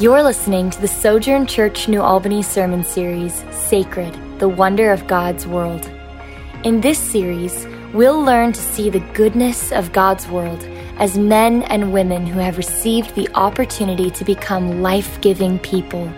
You're 0.00 0.22
listening 0.22 0.70
to 0.70 0.80
the 0.80 0.86
Sojourn 0.86 1.48
Church 1.48 1.88
New 1.88 2.00
Albany 2.00 2.40
sermon 2.40 2.84
series, 2.84 3.44
Sacred, 3.50 4.16
the 4.38 4.48
Wonder 4.48 4.92
of 4.92 5.08
God's 5.08 5.44
World. 5.44 5.90
In 6.62 6.80
this 6.80 7.00
series, 7.00 7.66
we'll 7.92 8.22
learn 8.22 8.52
to 8.52 8.60
see 8.60 8.90
the 8.90 9.00
goodness 9.12 9.72
of 9.72 9.92
God's 9.92 10.28
world 10.28 10.62
as 11.00 11.18
men 11.18 11.64
and 11.64 11.92
women 11.92 12.28
who 12.28 12.38
have 12.38 12.58
received 12.58 13.16
the 13.16 13.28
opportunity 13.34 14.08
to 14.12 14.24
become 14.24 14.82
life 14.82 15.20
giving 15.20 15.58
people, 15.58 16.08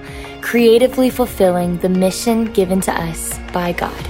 creatively 0.43 1.09
fulfilling 1.09 1.79
the 1.79 1.89
mission 1.89 2.53
given 2.53 2.83
to 2.83 2.93
us 2.93 3.39
by 3.51 3.73
God. 3.73 4.09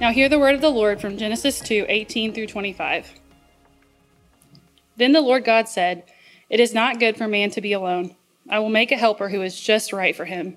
Now, 0.00 0.10
hear 0.10 0.28
the 0.28 0.40
word 0.40 0.56
of 0.56 0.60
the 0.62 0.68
Lord 0.68 1.00
from 1.00 1.16
Genesis 1.16 1.60
2 1.60 1.86
18 1.88 2.34
through 2.34 2.48
25. 2.48 3.14
Then 4.96 5.12
the 5.12 5.20
Lord 5.20 5.44
God 5.44 5.68
said, 5.68 6.02
It 6.50 6.60
is 6.60 6.72
not 6.72 6.98
good 6.98 7.16
for 7.16 7.28
man 7.28 7.50
to 7.50 7.60
be 7.60 7.72
alone. 7.72 8.14
I 8.48 8.58
will 8.58 8.70
make 8.70 8.90
a 8.90 8.96
helper 8.96 9.28
who 9.28 9.42
is 9.42 9.60
just 9.60 9.92
right 9.92 10.16
for 10.16 10.24
him. 10.24 10.56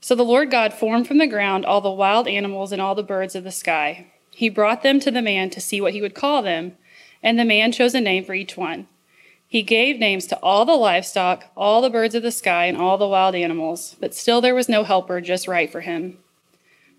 So 0.00 0.14
the 0.14 0.22
Lord 0.22 0.50
God 0.50 0.74
formed 0.74 1.08
from 1.08 1.18
the 1.18 1.26
ground 1.26 1.64
all 1.64 1.80
the 1.80 1.90
wild 1.90 2.28
animals 2.28 2.72
and 2.72 2.82
all 2.82 2.94
the 2.94 3.02
birds 3.02 3.34
of 3.34 3.44
the 3.44 3.50
sky. 3.50 4.06
He 4.30 4.48
brought 4.50 4.82
them 4.82 5.00
to 5.00 5.10
the 5.10 5.22
man 5.22 5.48
to 5.50 5.60
see 5.60 5.80
what 5.80 5.94
he 5.94 6.02
would 6.02 6.14
call 6.14 6.42
them, 6.42 6.76
and 7.22 7.38
the 7.38 7.44
man 7.44 7.72
chose 7.72 7.94
a 7.94 8.00
name 8.00 8.24
for 8.24 8.34
each 8.34 8.56
one. 8.56 8.86
He 9.48 9.62
gave 9.62 9.98
names 9.98 10.26
to 10.26 10.38
all 10.40 10.64
the 10.64 10.72
livestock, 10.72 11.44
all 11.56 11.80
the 11.80 11.88
birds 11.88 12.14
of 12.14 12.22
the 12.22 12.32
sky, 12.32 12.66
and 12.66 12.76
all 12.76 12.98
the 12.98 13.08
wild 13.08 13.34
animals, 13.34 13.96
but 14.00 14.14
still 14.14 14.40
there 14.40 14.54
was 14.54 14.68
no 14.68 14.84
helper 14.84 15.20
just 15.20 15.48
right 15.48 15.70
for 15.70 15.80
him. 15.80 16.18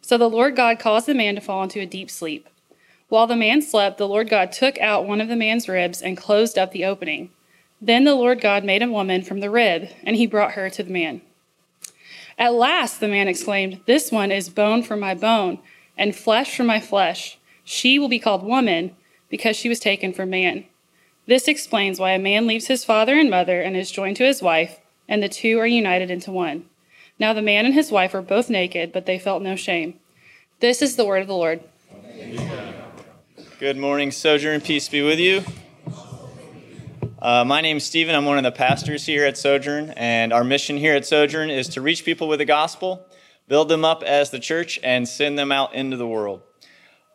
So 0.02 0.18
the 0.18 0.30
Lord 0.30 0.56
God 0.56 0.80
caused 0.80 1.06
the 1.06 1.14
man 1.14 1.36
to 1.36 1.42
fall 1.42 1.64
into 1.64 1.82
a 1.82 1.86
deep 1.86 2.10
sleep. 2.10 2.48
While 3.10 3.28
the 3.28 3.36
man 3.36 3.62
slept, 3.62 3.98
the 3.98 4.08
Lord 4.08 4.30
God 4.30 4.52
took 4.52 4.80
out 4.80 5.06
one 5.06 5.22
of 5.22 5.28
the 5.28 5.36
man's 5.36 5.68
ribs 5.68 6.02
and 6.02 6.18
closed 6.18 6.58
up 6.58 6.72
the 6.72 6.86
opening. 6.86 7.30
Then 7.82 8.04
the 8.04 8.16
Lord 8.16 8.42
God 8.42 8.64
made 8.64 8.82
a 8.82 8.90
woman 8.90 9.22
from 9.22 9.40
the 9.40 9.50
rib, 9.50 9.90
and 10.04 10.16
he 10.16 10.26
brought 10.26 10.54
her 10.54 10.70
to 10.70 10.84
the 10.84 10.92
man. 10.92 11.22
At 12.38 12.54
last, 12.54 13.00
the 13.00 13.08
man 13.08 13.28
exclaimed, 13.28 13.82
This 13.86 14.12
one 14.12 14.32
is 14.32 14.50
bone 14.50 14.84
from 14.84 15.00
my 15.00 15.14
bone, 15.14 15.60
and 15.98 16.16
flesh 16.16 16.56
from 16.56 16.68
my 16.68 16.80
flesh. 16.80 17.38
She 17.64 18.00
will 18.00 18.10
be 18.10 18.20
called 18.20 18.44
woman, 18.44 18.96
because 19.30 19.56
she 19.56 19.70
was 19.70 19.80
taken 19.80 20.14
from 20.14 20.30
man. 20.30 20.66
This 21.28 21.48
explains 21.48 22.00
why 22.00 22.12
a 22.12 22.20
man 22.20 22.46
leaves 22.46 22.68
his 22.68 22.86
father 22.86 23.18
and 23.18 23.30
mother 23.30 23.62
and 23.62 23.76
is 23.76 23.92
joined 23.92 24.18
to 24.18 24.26
his 24.26 24.42
wife, 24.42 24.80
and 25.08 25.24
the 25.24 25.30
two 25.30 25.60
are 25.60 25.68
united 25.68 26.12
into 26.12 26.32
one. 26.32 26.66
Now 27.18 27.34
the 27.34 27.42
man 27.42 27.66
and 27.66 27.74
his 27.74 27.92
wife 27.92 28.14
were 28.14 28.22
both 28.22 28.50
naked, 28.50 28.92
but 28.92 29.06
they 29.06 29.18
felt 29.18 29.42
no 29.42 29.56
shame. 29.56 30.00
This 30.60 30.82
is 30.82 30.96
the 30.96 31.06
word 31.06 31.22
of 31.22 31.28
the 31.28 31.36
Lord. 31.36 31.62
Good 33.60 33.78
morning, 33.78 34.12
Sojourn. 34.12 34.62
Peace 34.62 34.90
be 34.90 35.02
with 35.02 35.20
you. 35.20 35.44
Uh, 37.26 37.44
my 37.44 37.60
name 37.60 37.78
is 37.78 37.84
Stephen. 37.84 38.14
I'm 38.14 38.26
one 38.26 38.38
of 38.38 38.44
the 38.44 38.52
pastors 38.52 39.04
here 39.04 39.26
at 39.26 39.36
Sojourn, 39.36 39.90
and 39.98 40.32
our 40.32 40.44
mission 40.44 40.78
here 40.78 40.94
at 40.94 41.08
Sojourn 41.08 41.50
is 41.50 41.68
to 41.70 41.82
reach 41.82 42.06
people 42.06 42.28
with 42.28 42.38
the 42.38 42.46
gospel, 42.46 43.04
build 43.48 43.68
them 43.68 43.84
up 43.84 44.04
as 44.04 44.30
the 44.30 44.38
church, 44.38 44.80
and 44.84 45.08
send 45.08 45.36
them 45.36 45.52
out 45.52 45.74
into 45.74 45.98
the 45.98 46.06
world. 46.06 46.44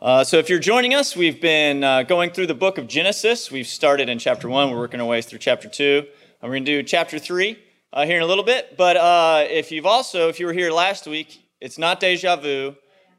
Uh, 0.02 0.25
so, 0.25 0.39
if 0.39 0.48
you're 0.48 0.58
joining 0.58 0.94
us, 0.94 1.14
we've 1.14 1.41
been 1.41 1.84
uh, 1.84 2.02
going 2.02 2.33
through 2.33 2.48
the 2.48 2.56
book 2.56 2.77
of 2.77 2.89
Genesis. 2.89 3.52
We've 3.52 3.69
started 3.69 4.08
in 4.08 4.19
chapter 4.19 4.48
one. 4.48 4.72
We're 4.72 4.78
working 4.78 5.00
our 5.00 5.06
way 5.06 5.22
through 5.22 5.39
chapter 5.39 5.69
two. 5.69 6.08
And 6.42 6.50
we're 6.50 6.56
going 6.56 6.64
to 6.64 6.72
do 6.72 6.83
chapter 6.83 7.20
three 7.20 7.61
uh, 7.92 8.05
here 8.05 8.17
in 8.17 8.22
a 8.24 8.27
little 8.27 8.42
bit. 8.42 8.77
But 8.77 8.97
uh, 8.97 9.45
if 9.48 9.70
you've 9.70 9.86
also, 9.86 10.28
if 10.28 10.41
you 10.41 10.47
were 10.47 10.52
here 10.52 10.72
last 10.72 11.06
week, 11.06 11.41
it's 11.61 11.78
not 11.78 12.00
deja 12.00 12.34
vu. 12.34 12.74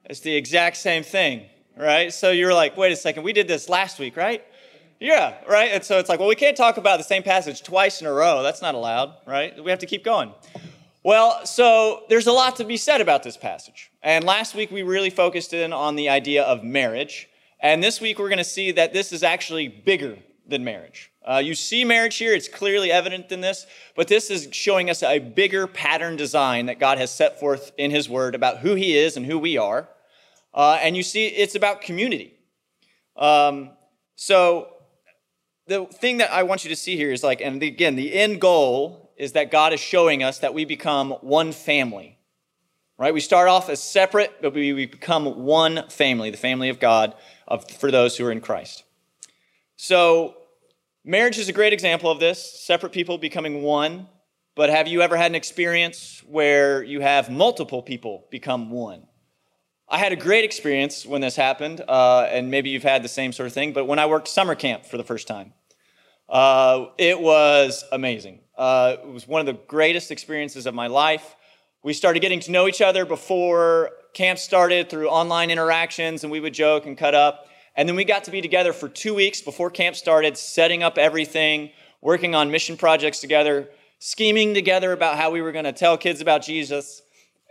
It's 0.09 0.19
the 0.19 0.35
exact 0.35 0.75
same 0.75 1.03
thing 1.03 1.45
right? 1.77 2.13
So 2.13 2.31
you're 2.31 2.53
like, 2.53 2.77
wait 2.77 2.91
a 2.91 2.95
second, 2.95 3.23
we 3.23 3.33
did 3.33 3.47
this 3.47 3.69
last 3.69 3.99
week, 3.99 4.15
right? 4.17 4.43
Yeah, 5.01 5.33
right? 5.49 5.71
And 5.71 5.83
so 5.83 5.97
it's 5.97 6.09
like, 6.09 6.19
well, 6.19 6.29
we 6.29 6.35
can't 6.35 6.55
talk 6.55 6.77
about 6.77 6.99
the 6.99 7.03
same 7.03 7.23
passage 7.23 7.63
twice 7.63 8.01
in 8.01 8.07
a 8.07 8.13
row. 8.13 8.43
That's 8.43 8.61
not 8.61 8.75
allowed, 8.75 9.15
right? 9.25 9.51
We 9.61 9.71
have 9.71 9.79
to 9.79 9.87
keep 9.87 10.03
going. 10.03 10.31
Well, 11.03 11.43
so 11.47 12.03
there's 12.07 12.27
a 12.27 12.31
lot 12.31 12.57
to 12.57 12.63
be 12.63 12.77
said 12.77 13.01
about 13.01 13.23
this 13.23 13.35
passage. 13.35 13.91
And 14.03 14.23
last 14.23 14.53
week 14.53 14.69
we 14.69 14.83
really 14.83 15.09
focused 15.09 15.53
in 15.53 15.73
on 15.73 15.95
the 15.95 16.09
idea 16.09 16.43
of 16.43 16.63
marriage. 16.63 17.27
And 17.59 17.83
this 17.83 17.99
week 17.99 18.19
we're 18.19 18.29
going 18.29 18.37
to 18.37 18.43
see 18.43 18.73
that 18.73 18.93
this 18.93 19.11
is 19.11 19.23
actually 19.23 19.67
bigger 19.69 20.19
than 20.47 20.63
marriage. 20.63 21.11
Uh, 21.27 21.41
you 21.43 21.55
see 21.55 21.83
marriage 21.83 22.17
here, 22.17 22.35
it's 22.35 22.47
clearly 22.47 22.91
evident 22.91 23.31
in 23.31 23.41
this, 23.41 23.65
but 23.95 24.07
this 24.07 24.29
is 24.29 24.49
showing 24.51 24.91
us 24.91 25.01
a 25.01 25.17
bigger 25.17 25.65
pattern 25.65 26.15
design 26.15 26.67
that 26.67 26.79
God 26.79 26.99
has 26.99 27.09
set 27.09 27.39
forth 27.39 27.71
in 27.75 27.89
His 27.89 28.07
Word 28.07 28.35
about 28.35 28.59
who 28.59 28.75
He 28.75 28.95
is 28.95 29.17
and 29.17 29.25
who 29.25 29.39
we 29.39 29.57
are. 29.57 29.89
Uh, 30.53 30.77
and 30.79 30.95
you 30.95 31.01
see, 31.01 31.25
it's 31.25 31.55
about 31.55 31.81
community. 31.81 32.35
Um, 33.15 33.71
so 34.15 34.67
the 35.71 35.85
thing 35.85 36.17
that 36.17 36.33
I 36.33 36.43
want 36.43 36.65
you 36.65 36.69
to 36.69 36.75
see 36.75 36.97
here 36.97 37.13
is 37.13 37.23
like, 37.23 37.39
and 37.39 37.63
again, 37.63 37.95
the 37.95 38.13
end 38.13 38.41
goal 38.41 39.13
is 39.15 39.31
that 39.33 39.51
God 39.51 39.71
is 39.71 39.79
showing 39.79 40.21
us 40.21 40.39
that 40.39 40.53
we 40.53 40.65
become 40.65 41.11
one 41.21 41.53
family. 41.53 42.17
Right? 42.97 43.13
We 43.13 43.21
start 43.21 43.47
off 43.47 43.69
as 43.69 43.81
separate, 43.81 44.41
but 44.41 44.53
we, 44.53 44.73
we 44.73 44.85
become 44.85 45.43
one 45.43 45.87
family, 45.89 46.29
the 46.29 46.37
family 46.37 46.67
of 46.67 46.79
God 46.79 47.15
of, 47.47 47.69
for 47.71 47.89
those 47.89 48.17
who 48.17 48.25
are 48.25 48.31
in 48.31 48.41
Christ. 48.41 48.83
So, 49.77 50.35
marriage 51.05 51.39
is 51.39 51.47
a 51.47 51.53
great 51.53 51.73
example 51.73 52.11
of 52.11 52.19
this 52.19 52.61
separate 52.61 52.91
people 52.91 53.17
becoming 53.17 53.63
one. 53.63 54.07
But 54.55 54.69
have 54.69 54.89
you 54.89 55.01
ever 55.01 55.15
had 55.15 55.31
an 55.31 55.35
experience 55.35 56.21
where 56.27 56.83
you 56.83 56.99
have 56.99 57.29
multiple 57.29 57.81
people 57.81 58.27
become 58.29 58.69
one? 58.69 59.07
I 59.87 59.97
had 59.97 60.11
a 60.11 60.17
great 60.17 60.43
experience 60.43 61.05
when 61.05 61.21
this 61.21 61.37
happened, 61.37 61.81
uh, 61.87 62.27
and 62.29 62.51
maybe 62.51 62.69
you've 62.69 62.83
had 62.83 63.03
the 63.03 63.09
same 63.09 63.31
sort 63.31 63.47
of 63.47 63.53
thing, 63.53 63.71
but 63.71 63.85
when 63.85 63.99
I 63.99 64.05
worked 64.05 64.27
summer 64.27 64.55
camp 64.55 64.85
for 64.85 64.97
the 64.97 65.03
first 65.03 65.27
time, 65.27 65.53
uh, 66.31 66.87
it 66.97 67.19
was 67.19 67.83
amazing. 67.91 68.39
Uh, 68.57 68.95
it 69.03 69.07
was 69.07 69.27
one 69.27 69.41
of 69.41 69.45
the 69.45 69.61
greatest 69.67 70.11
experiences 70.11 70.65
of 70.65 70.73
my 70.73 70.87
life. 70.87 71.35
We 71.83 71.93
started 71.93 72.21
getting 72.21 72.39
to 72.41 72.51
know 72.51 72.67
each 72.67 72.81
other 72.81 73.05
before 73.05 73.91
camp 74.13 74.39
started 74.39 74.89
through 74.89 75.09
online 75.09 75.51
interactions, 75.51 76.23
and 76.23 76.31
we 76.31 76.39
would 76.39 76.53
joke 76.53 76.85
and 76.85 76.97
cut 76.97 77.15
up. 77.15 77.47
And 77.75 77.87
then 77.87 77.95
we 77.95 78.05
got 78.05 78.25
to 78.25 78.31
be 78.31 78.41
together 78.41 78.71
for 78.71 78.87
two 78.87 79.13
weeks 79.13 79.41
before 79.41 79.69
camp 79.69 79.95
started, 79.95 80.37
setting 80.37 80.83
up 80.83 80.97
everything, 80.97 81.71
working 82.01 82.33
on 82.33 82.49
mission 82.49 82.77
projects 82.77 83.19
together, 83.19 83.69
scheming 83.99 84.53
together 84.53 84.93
about 84.93 85.17
how 85.17 85.31
we 85.31 85.41
were 85.41 85.51
going 85.51 85.65
to 85.65 85.73
tell 85.73 85.97
kids 85.97 86.21
about 86.21 86.43
Jesus. 86.43 87.01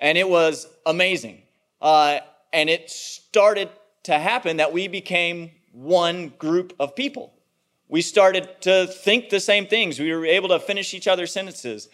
And 0.01 0.17
it 0.17 0.29
was 0.29 0.67
amazing. 0.87 1.43
Uh, 1.83 2.21
and 2.53 2.71
it 2.71 2.91
started 2.91 3.69
to 4.05 4.19
happen 4.19 4.57
that 4.57 4.73
we 4.73 4.89
became 4.89 5.51
one 5.73 6.33
group 6.39 6.75
of 6.81 6.97
people. 6.97 7.35
We 7.91 8.03
started 8.03 8.49
to 8.63 8.87
think 8.87 9.31
the 9.31 9.41
same 9.41 9.67
things. 9.67 9.99
We 9.99 10.15
were 10.15 10.25
able 10.25 10.51
to 10.51 10.61
finish 10.61 10.95
each 10.95 11.09
other's 11.09 11.33
sentences. 11.33 11.89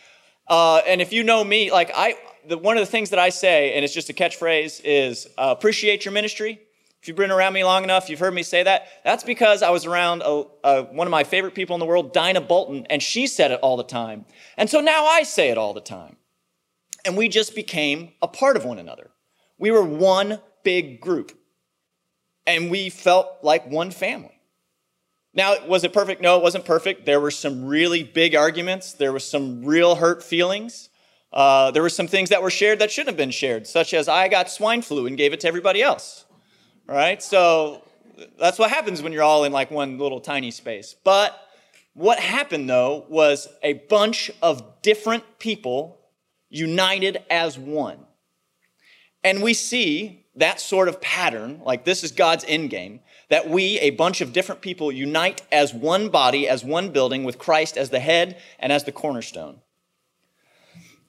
Uh, 0.47 0.83
and 0.87 1.01
if 1.01 1.11
you 1.11 1.25
know 1.25 1.43
me, 1.43 1.73
like 1.73 1.91
I, 1.95 2.17
the, 2.47 2.59
one 2.59 2.77
of 2.77 2.83
the 2.83 2.91
things 2.91 3.11
that 3.11 3.19
I 3.19 3.31
say, 3.31 3.75
and 3.75 3.83
it's 3.83 3.95
just 3.95 4.11
a 4.11 4.13
catchphrase, 4.13 4.83
is 4.85 5.27
uh, 5.39 5.55
appreciate 5.57 6.05
your 6.05 6.13
ministry. 6.13 6.61
If 7.01 7.09
you've 7.09 7.17
been 7.17 7.31
around 7.31 7.55
me 7.55 7.65
long 7.65 7.83
enough, 7.83 8.11
you've 8.11 8.21
heard 8.21 8.35
me 8.35 8.43
say 8.43 8.63
that. 8.63 8.89
That's 9.05 9.25
because 9.25 9.63
I 9.63 9.71
was 9.71 9.87
around 9.87 10.23
a, 10.23 10.45
a, 10.65 10.83
one 10.83 11.07
of 11.07 11.11
my 11.11 11.25
favorite 11.25 11.55
people 11.55 11.75
in 11.75 11.81
the 11.81 11.87
world, 11.87 12.13
Dinah 12.13 12.43
Bolton, 12.43 12.87
and 12.91 13.03
she 13.03 13.27
said 13.27 13.51
it 13.51 13.61
all 13.61 13.79
the 13.79 13.85
time. 13.85 14.27
And 14.59 14.69
so 14.69 14.81
now 14.81 15.07
I 15.07 15.23
say 15.23 15.49
it 15.49 15.57
all 15.57 15.73
the 15.73 15.81
time. 15.81 16.17
And 17.07 17.17
we 17.17 17.29
just 17.29 17.55
became 17.55 18.13
a 18.21 18.29
part 18.29 18.57
of 18.57 18.65
one 18.65 18.79
another. 18.79 19.11
We 19.59 19.71
were 19.71 19.85
one 19.85 20.41
big 20.63 21.01
group, 21.01 21.33
and 22.47 22.71
we 22.71 22.91
felt 22.91 23.29
like 23.43 23.67
one 23.71 23.91
family. 23.91 24.36
Now, 25.37 25.55
was 25.67 25.85
it 25.85 25.93
perfect? 25.93 26.23
No, 26.23 26.39
it 26.39 26.43
wasn't 26.43 26.65
perfect. 26.65 27.05
There 27.05 27.21
were 27.21 27.31
some 27.31 27.67
really 27.67 28.03
big 28.03 28.35
arguments. 28.35 28.95
There 28.95 29.13
was 29.13 29.23
some 29.23 29.65
real 29.65 29.95
hurt 29.95 30.23
feelings. 30.23 30.89
Uh, 31.31 31.71
there 31.73 31.83
were 31.83 31.91
some 31.91 32.07
things 32.09 32.31
that 32.31 32.43
were 32.43 32.51
shared 32.51 32.79
that 32.79 32.91
shouldn't 32.91 33.11
have 33.11 33.17
been 33.19 33.31
shared, 33.31 33.67
such 33.67 33.93
as 33.93 34.09
I 34.09 34.29
got 34.29 34.51
swine 34.51 34.81
flu 34.81 35.07
and 35.07 35.17
gave 35.17 35.35
it 35.35 35.41
to 35.41 35.49
everybody 35.49 35.83
else. 35.83 36.25
Right, 36.89 37.23
so 37.23 37.83
that's 38.39 38.59
what 38.59 38.71
happens 38.71 39.03
when 39.03 39.13
you're 39.13 39.25
all 39.25 39.45
in 39.45 39.53
like 39.53 39.71
one 39.71 39.99
little 39.99 40.21
tiny 40.21 40.51
space. 40.51 40.95
But 41.05 41.39
what 41.93 42.19
happened 42.19 42.71
though 42.71 43.05
was 43.09 43.49
a 43.63 43.75
bunch 43.75 44.31
of 44.41 44.81
different 44.83 45.39
people 45.39 45.99
united 46.49 47.23
as 47.29 47.59
one. 47.59 47.99
And 49.25 49.43
we 49.43 49.53
see 49.53 50.27
that 50.37 50.61
sort 50.61 50.89
of 50.89 51.01
pattern, 51.01 51.61
like 51.65 51.85
this 51.85 52.05
is 52.05 52.13
God's 52.13 52.45
end 52.47 52.71
game, 52.71 53.01
that 53.29 53.49
we, 53.49 53.79
a 53.81 53.91
bunch 53.91 54.21
of 54.21 54.33
different 54.33 54.61
people, 54.61 54.93
unite 54.93 55.43
as 55.51 55.75
one 55.75 56.09
body, 56.09 56.49
as 56.49 56.65
one 56.65 56.91
building, 56.91 57.25
with 57.25 57.39
Christ 57.39 57.77
as 57.77 57.91
the 57.91 58.01
head 58.01 58.39
and 58.59 58.73
as 58.73 58.85
the 58.85 58.93
cornerstone. 58.93 59.61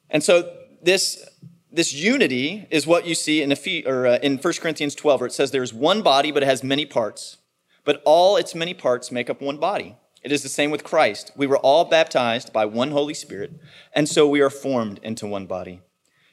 And 0.10 0.24
so 0.24 0.52
this, 0.81 1.24
this 1.72 1.94
unity 1.94 2.68
is 2.72 2.88
what 2.88 3.06
you 3.06 3.14
see 3.14 3.42
in, 3.42 3.52
Ephes- 3.52 3.86
or, 3.86 4.08
uh, 4.08 4.19
in 4.24 4.38
1 4.38 4.54
Corinthians 4.60 4.96
12, 4.96 5.22
where 5.22 5.28
it 5.28 5.34
says 5.34 5.52
there 5.52 5.64
is 5.64 5.74
one 5.74 6.02
body, 6.02 6.31
but 6.31 6.44
it 6.44 6.48
has 6.48 6.64
many 6.64 6.86
parts. 6.86 7.38
But 7.84 8.02
all 8.06 8.36
its 8.36 8.56
many 8.56 8.74
parts 8.74 9.12
make 9.12 9.30
up 9.30 9.42
one 9.42 9.58
body. 9.58 9.96
It 10.24 10.31
is 10.31 10.44
the 10.44 10.50
same 10.50 10.72
with 10.72 10.84
Christ. 10.84 11.31
We 11.36 11.48
were 11.48 11.58
all 11.60 11.86
baptized 11.86 12.52
by 12.52 12.66
one 12.66 12.92
Holy 12.92 13.14
Spirit, 13.14 13.62
and 13.94 14.10
so 14.10 14.28
we 14.28 14.42
are 14.42 14.50
formed 14.50 15.00
into 15.04 15.28
one 15.28 15.46
body. 15.46 15.81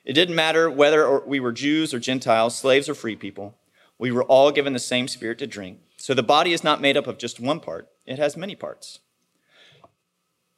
It 0.05 0.15
didn't 0.15 0.35
matter 0.35 0.71
whether 0.71 1.21
we 1.21 1.41
were 1.41 1.53
Jews 1.53 1.95
or 1.95 1.99
Gentiles, 1.99 2.57
slaves 2.57 2.89
or 2.89 2.95
free 2.95 3.17
people. 3.17 3.57
We 4.05 4.13
were 4.13 4.25
all 4.25 4.53
given 4.53 4.75
the 4.75 4.79
same 4.79 5.09
spirit 5.09 5.39
to 5.39 5.47
drink. 5.47 5.79
So 5.97 6.13
the 6.13 6.23
body 6.23 6.53
is 6.53 6.63
not 6.63 6.83
made 6.83 6.95
up 6.95 7.07
of 7.07 7.17
just 7.17 7.41
one 7.41 7.59
part, 7.59 7.89
it 8.05 8.19
has 8.19 8.37
many 8.37 8.55
parts. 8.55 8.99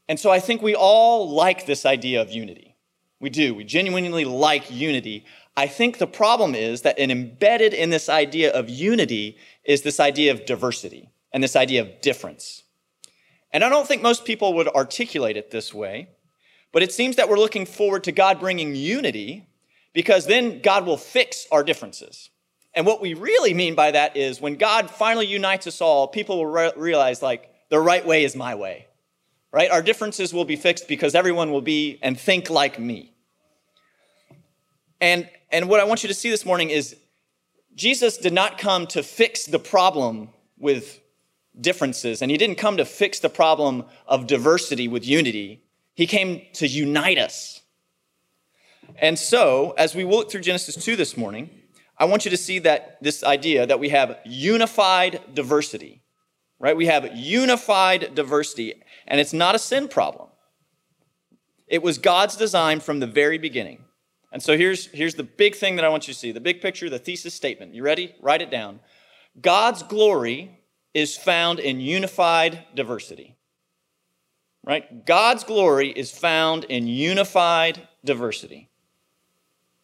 And 0.09 0.19
so 0.19 0.33
I 0.33 0.41
think 0.41 0.63
we 0.63 0.75
all 0.75 1.31
like 1.31 1.65
this 1.65 1.87
idea 1.87 2.21
of 2.21 2.33
unity. 2.33 2.75
We 3.21 3.31
do. 3.31 3.55
We 3.55 3.63
genuinely 3.63 4.25
like 4.25 4.69
unity. 4.69 5.27
I 5.57 5.69
think 5.69 5.99
the 5.99 6.09
problem 6.09 6.57
is 6.57 6.83
that 6.83 6.99
embedded 6.99 7.73
in 7.73 7.91
this 7.91 8.09
idea 8.09 8.53
of 8.53 8.69
unity 8.69 9.39
is 9.63 9.83
this 9.83 10.01
idea 10.01 10.33
of 10.33 10.45
diversity 10.45 11.11
and 11.33 11.41
this 11.41 11.55
idea 11.55 11.83
of 11.83 12.01
difference. 12.01 12.65
And 13.53 13.63
I 13.63 13.69
don't 13.69 13.87
think 13.87 14.03
most 14.03 14.25
people 14.25 14.55
would 14.55 14.67
articulate 14.67 15.37
it 15.37 15.53
this 15.53 15.73
way, 15.73 16.09
but 16.73 16.83
it 16.83 16.91
seems 16.91 17.15
that 17.15 17.29
we're 17.29 17.39
looking 17.39 17.65
forward 17.65 18.03
to 18.03 18.11
God 18.11 18.41
bringing 18.41 18.75
unity 18.75 19.47
because 19.93 20.27
then 20.27 20.63
God 20.63 20.85
will 20.85 20.99
fix 20.99 21.47
our 21.53 21.63
differences. 21.63 22.31
And 22.77 22.85
what 22.85 23.01
we 23.01 23.15
really 23.15 23.55
mean 23.55 23.75
by 23.75 23.91
that 23.91 24.19
is 24.19 24.39
when 24.39 24.57
God 24.57 24.91
finally 24.91 25.27
unites 25.27 25.67
us 25.67 25.81
all, 25.81 26.07
people 26.07 26.37
will 26.37 26.47
re- 26.47 26.73
realize 26.77 27.23
like 27.23 27.51
the 27.71 27.81
right 27.81 28.07
way 28.07 28.23
is 28.23 28.37
my 28.37 28.55
way. 28.55 28.87
Right? 29.51 29.71
Our 29.71 29.81
differences 29.81 30.35
will 30.35 30.45
be 30.45 30.57
fixed 30.57 30.87
because 30.87 31.15
everyone 31.15 31.51
will 31.51 31.63
be 31.63 31.99
and 32.03 32.21
think 32.21 32.51
like 32.51 32.79
me. 32.79 33.15
And 35.01 35.29
and 35.51 35.69
what 35.69 35.81
I 35.81 35.85
want 35.85 36.03
you 36.03 36.09
to 36.09 36.15
see 36.15 36.29
this 36.29 36.45
morning 36.45 36.69
is 36.69 36.97
Jesus 37.75 38.19
did 38.19 38.35
not 38.35 38.59
come 38.59 38.87
to 38.89 39.03
fix 39.03 39.47
the 39.47 39.59
problem 39.59 40.29
with 40.59 41.01
differences, 41.59 42.21
and 42.21 42.31
he 42.31 42.37
didn't 42.37 42.57
come 42.57 42.77
to 42.77 42.85
fix 42.85 43.21
the 43.21 43.31
problem 43.31 43.85
of 44.07 44.27
diversity 44.27 44.89
with 44.89 45.07
unity. 45.07 45.63
He 45.95 46.07
came 46.07 46.43
to 46.55 46.67
unite 46.67 47.17
us. 47.17 47.63
And 48.99 49.19
so, 49.19 49.75
as 49.79 49.95
we 49.95 50.05
look 50.05 50.31
through 50.31 50.43
Genesis 50.43 50.75
2 50.77 50.97
this 50.97 51.17
morning, 51.17 51.51
I 51.99 52.05
want 52.05 52.25
you 52.25 52.31
to 52.31 52.37
see 52.37 52.59
that 52.61 53.03
this 53.03 53.25
idea 53.25 53.67
that 53.67 53.81
we 53.81 53.89
have 53.89 54.19
unified 54.25 55.21
diversity, 55.35 56.03
right? 56.59 56.77
We 56.77 56.87
have 56.87 57.17
unified 57.17 58.15
diversity, 58.15 58.83
and 59.07 59.21
it's 59.21 59.33
not 59.33 59.55
a 59.55 59.59
sin 59.59 59.89
problem. 59.89 60.29
It 61.67 61.83
was 61.83 61.99
God's 61.99 62.37
design 62.37 62.81
from 62.81 63.01
the 63.01 63.07
very 63.07 63.39
beginning. 63.39 63.85
And 64.33 64.43
so 64.43 64.57
here's, 64.57 64.87
here's 64.87 65.15
the 65.15 65.23
big 65.23 65.55
thing 65.55 65.77
that 65.77 65.85
I 65.85 65.89
want 65.89 66.07
you 66.07 66.15
to 66.15 66.21
see 66.21 66.33
the 66.33 66.41
big 66.41 66.61
picture, 66.61 66.91
the 66.91 66.99
thesis 66.99 67.35
statement. 67.35 67.75
You 67.75 67.83
ready? 67.83 68.15
Write 68.21 68.43
it 68.43 68.51
down. 68.51 68.81
God's 69.41 69.83
glory 69.83 70.61
is 70.93 71.17
found 71.17 71.59
in 71.59 71.81
unified 71.81 72.65
diversity. 72.75 73.37
Right? 74.65 75.07
God's 75.07 75.45
glory 75.45 75.91
is 75.91 76.11
found 76.11 76.65
in 76.65 76.87
unified 76.87 77.89
diversity. 78.05 78.69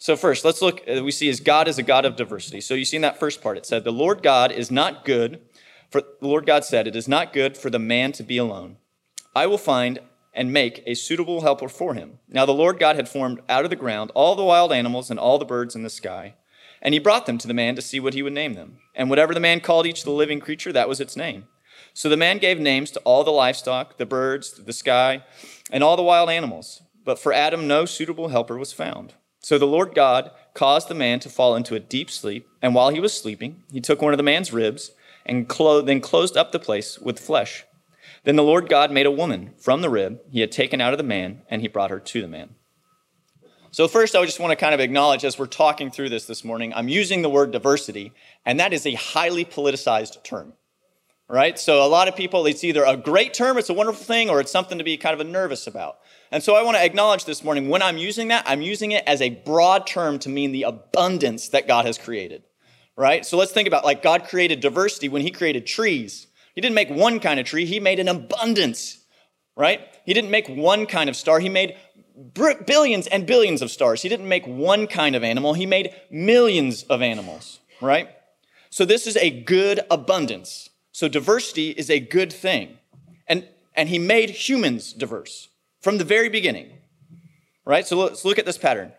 So, 0.02 0.16
first, 0.16 0.44
let's 0.44 0.60
look, 0.60 0.82
uh, 0.88 1.04
we 1.04 1.12
see 1.12 1.28
as 1.28 1.38
God 1.38 1.68
is 1.68 1.78
a 1.78 1.82
God 1.84 2.04
of 2.04 2.16
diversity. 2.16 2.60
So, 2.60 2.74
you 2.74 2.84
see 2.84 2.96
in 2.96 3.02
that 3.02 3.20
first 3.20 3.40
part, 3.40 3.56
it 3.56 3.64
said, 3.64 3.84
The 3.84 3.92
Lord 3.92 4.20
God 4.20 4.50
is 4.50 4.68
not 4.68 5.04
good, 5.04 5.40
for 5.92 6.00
the 6.00 6.26
Lord 6.26 6.44
God 6.44 6.64
said, 6.64 6.88
It 6.88 6.96
is 6.96 7.06
not 7.06 7.32
good 7.32 7.56
for 7.56 7.70
the 7.70 7.78
man 7.78 8.10
to 8.14 8.24
be 8.24 8.36
alone. 8.36 8.78
I 9.32 9.46
will 9.46 9.58
find 9.58 10.00
and 10.34 10.52
make 10.52 10.82
a 10.86 10.94
suitable 10.94 11.42
helper 11.42 11.68
for 11.68 11.94
him. 11.94 12.18
Now, 12.28 12.44
the 12.44 12.50
Lord 12.50 12.80
God 12.80 12.96
had 12.96 13.08
formed 13.08 13.42
out 13.48 13.62
of 13.62 13.70
the 13.70 13.76
ground 13.76 14.10
all 14.16 14.34
the 14.34 14.42
wild 14.42 14.72
animals 14.72 15.08
and 15.08 15.20
all 15.20 15.38
the 15.38 15.44
birds 15.44 15.76
in 15.76 15.84
the 15.84 15.88
sky. 15.88 16.34
And 16.80 16.94
he 16.94 16.98
brought 16.98 17.26
them 17.26 17.38
to 17.38 17.46
the 17.46 17.54
man 17.54 17.76
to 17.76 17.80
see 17.80 18.00
what 18.00 18.14
he 18.14 18.24
would 18.24 18.32
name 18.32 18.54
them. 18.54 18.78
And 18.96 19.08
whatever 19.08 19.32
the 19.32 19.38
man 19.38 19.60
called 19.60 19.86
each 19.86 20.02
the 20.02 20.10
living 20.10 20.40
creature, 20.40 20.72
that 20.72 20.88
was 20.88 21.00
its 21.00 21.14
name. 21.14 21.46
So 21.94 22.08
the 22.08 22.16
man 22.16 22.38
gave 22.38 22.58
names 22.58 22.90
to 22.90 23.00
all 23.04 23.22
the 23.22 23.30
livestock, 23.30 23.98
the 23.98 24.06
birds, 24.06 24.50
the 24.64 24.72
sky, 24.72 25.22
and 25.70 25.84
all 25.84 25.96
the 25.96 26.02
wild 26.02 26.28
animals. 26.28 26.82
But 27.04 27.20
for 27.20 27.32
Adam, 27.32 27.68
no 27.68 27.84
suitable 27.84 28.30
helper 28.30 28.58
was 28.58 28.72
found. 28.72 29.14
So 29.42 29.58
the 29.58 29.66
Lord 29.66 29.94
God 29.94 30.30
caused 30.54 30.88
the 30.88 30.94
man 30.94 31.18
to 31.20 31.28
fall 31.28 31.56
into 31.56 31.74
a 31.74 31.80
deep 31.80 32.10
sleep, 32.10 32.48
and 32.62 32.74
while 32.74 32.90
he 32.90 33.00
was 33.00 33.12
sleeping, 33.12 33.64
he 33.72 33.80
took 33.80 34.00
one 34.00 34.12
of 34.12 34.16
the 34.16 34.22
man's 34.22 34.52
ribs 34.52 34.92
and 35.26 35.48
then 35.48 36.00
closed 36.00 36.36
up 36.36 36.52
the 36.52 36.58
place 36.58 36.98
with 36.98 37.18
flesh. 37.18 37.64
Then 38.24 38.36
the 38.36 38.44
Lord 38.44 38.68
God 38.68 38.92
made 38.92 39.06
a 39.06 39.10
woman 39.10 39.54
from 39.58 39.80
the 39.80 39.90
rib 39.90 40.20
he 40.30 40.40
had 40.40 40.52
taken 40.52 40.80
out 40.80 40.92
of 40.92 40.98
the 40.98 41.04
man, 41.04 41.42
and 41.48 41.60
he 41.60 41.68
brought 41.68 41.90
her 41.90 41.98
to 41.98 42.22
the 42.22 42.28
man. 42.28 42.54
So, 43.72 43.88
first, 43.88 44.14
I 44.14 44.24
just 44.24 44.38
want 44.38 44.50
to 44.50 44.56
kind 44.56 44.74
of 44.74 44.80
acknowledge 44.80 45.24
as 45.24 45.38
we're 45.38 45.46
talking 45.46 45.90
through 45.90 46.10
this 46.10 46.26
this 46.26 46.44
morning, 46.44 46.72
I'm 46.74 46.88
using 46.88 47.22
the 47.22 47.30
word 47.30 47.52
diversity, 47.52 48.12
and 48.44 48.60
that 48.60 48.72
is 48.72 48.86
a 48.86 48.94
highly 48.94 49.44
politicized 49.44 50.22
term. 50.22 50.52
Right? 51.32 51.58
So, 51.58 51.82
a 51.82 51.88
lot 51.88 52.08
of 52.08 52.14
people, 52.14 52.44
it's 52.44 52.62
either 52.62 52.84
a 52.84 52.94
great 52.94 53.32
term, 53.32 53.56
it's 53.56 53.70
a 53.70 53.74
wonderful 53.74 54.04
thing, 54.04 54.28
or 54.28 54.38
it's 54.38 54.52
something 54.52 54.76
to 54.76 54.84
be 54.84 54.98
kind 54.98 55.18
of 55.18 55.26
nervous 55.26 55.66
about. 55.66 55.96
And 56.30 56.42
so 56.42 56.54
I 56.56 56.62
want 56.62 56.76
to 56.78 56.84
acknowledge 56.84 57.24
this 57.24 57.42
morning 57.42 57.68
when 57.68 57.82
I'm 57.82 57.98
using 57.98 58.28
that, 58.28 58.44
I'm 58.46 58.62
using 58.62 58.92
it 58.92 59.04
as 59.06 59.20
a 59.20 59.28
broad 59.30 59.86
term 59.86 60.18
to 60.20 60.28
mean 60.28 60.52
the 60.52 60.64
abundance 60.64 61.48
that 61.48 61.66
God 61.66 61.86
has 61.86 61.96
created. 61.96 62.42
Right? 62.96 63.24
So 63.24 63.36
let's 63.38 63.52
think 63.52 63.66
about 63.66 63.84
like 63.84 64.02
God 64.02 64.24
created 64.24 64.60
diversity 64.60 65.08
when 65.08 65.22
he 65.22 65.30
created 65.30 65.66
trees. 65.66 66.26
He 66.54 66.60
didn't 66.60 66.74
make 66.74 66.90
one 66.90 67.18
kind 67.18 67.40
of 67.40 67.46
tree, 67.46 67.64
he 67.64 67.80
made 67.80 67.98
an 67.98 68.08
abundance. 68.08 68.98
Right? 69.56 69.80
He 70.04 70.12
didn't 70.12 70.30
make 70.30 70.48
one 70.48 70.86
kind 70.86 71.08
of 71.08 71.16
star, 71.16 71.38
he 71.38 71.48
made 71.48 71.76
billions 72.66 73.06
and 73.06 73.26
billions 73.26 73.62
of 73.62 73.70
stars. 73.70 74.02
He 74.02 74.08
didn't 74.08 74.28
make 74.28 74.46
one 74.46 74.86
kind 74.86 75.16
of 75.16 75.24
animal, 75.24 75.54
he 75.54 75.66
made 75.66 75.94
millions 76.10 76.82
of 76.84 77.02
animals, 77.02 77.60
right? 77.80 78.08
So 78.70 78.84
this 78.84 79.06
is 79.06 79.16
a 79.16 79.30
good 79.30 79.80
abundance. 79.90 80.70
So 80.92 81.08
diversity 81.08 81.70
is 81.70 81.90
a 81.90 81.98
good 81.98 82.32
thing. 82.32 82.78
And 83.26 83.48
and 83.74 83.88
he 83.88 83.98
made 83.98 84.30
humans 84.30 84.92
diverse 84.92 85.48
from 85.80 85.98
the 85.98 86.04
very 86.04 86.28
beginning. 86.28 86.70
Right? 87.64 87.86
So 87.86 87.96
let's 87.96 88.24
look 88.24 88.38
at 88.38 88.46
this 88.46 88.58
pattern. 88.58 88.92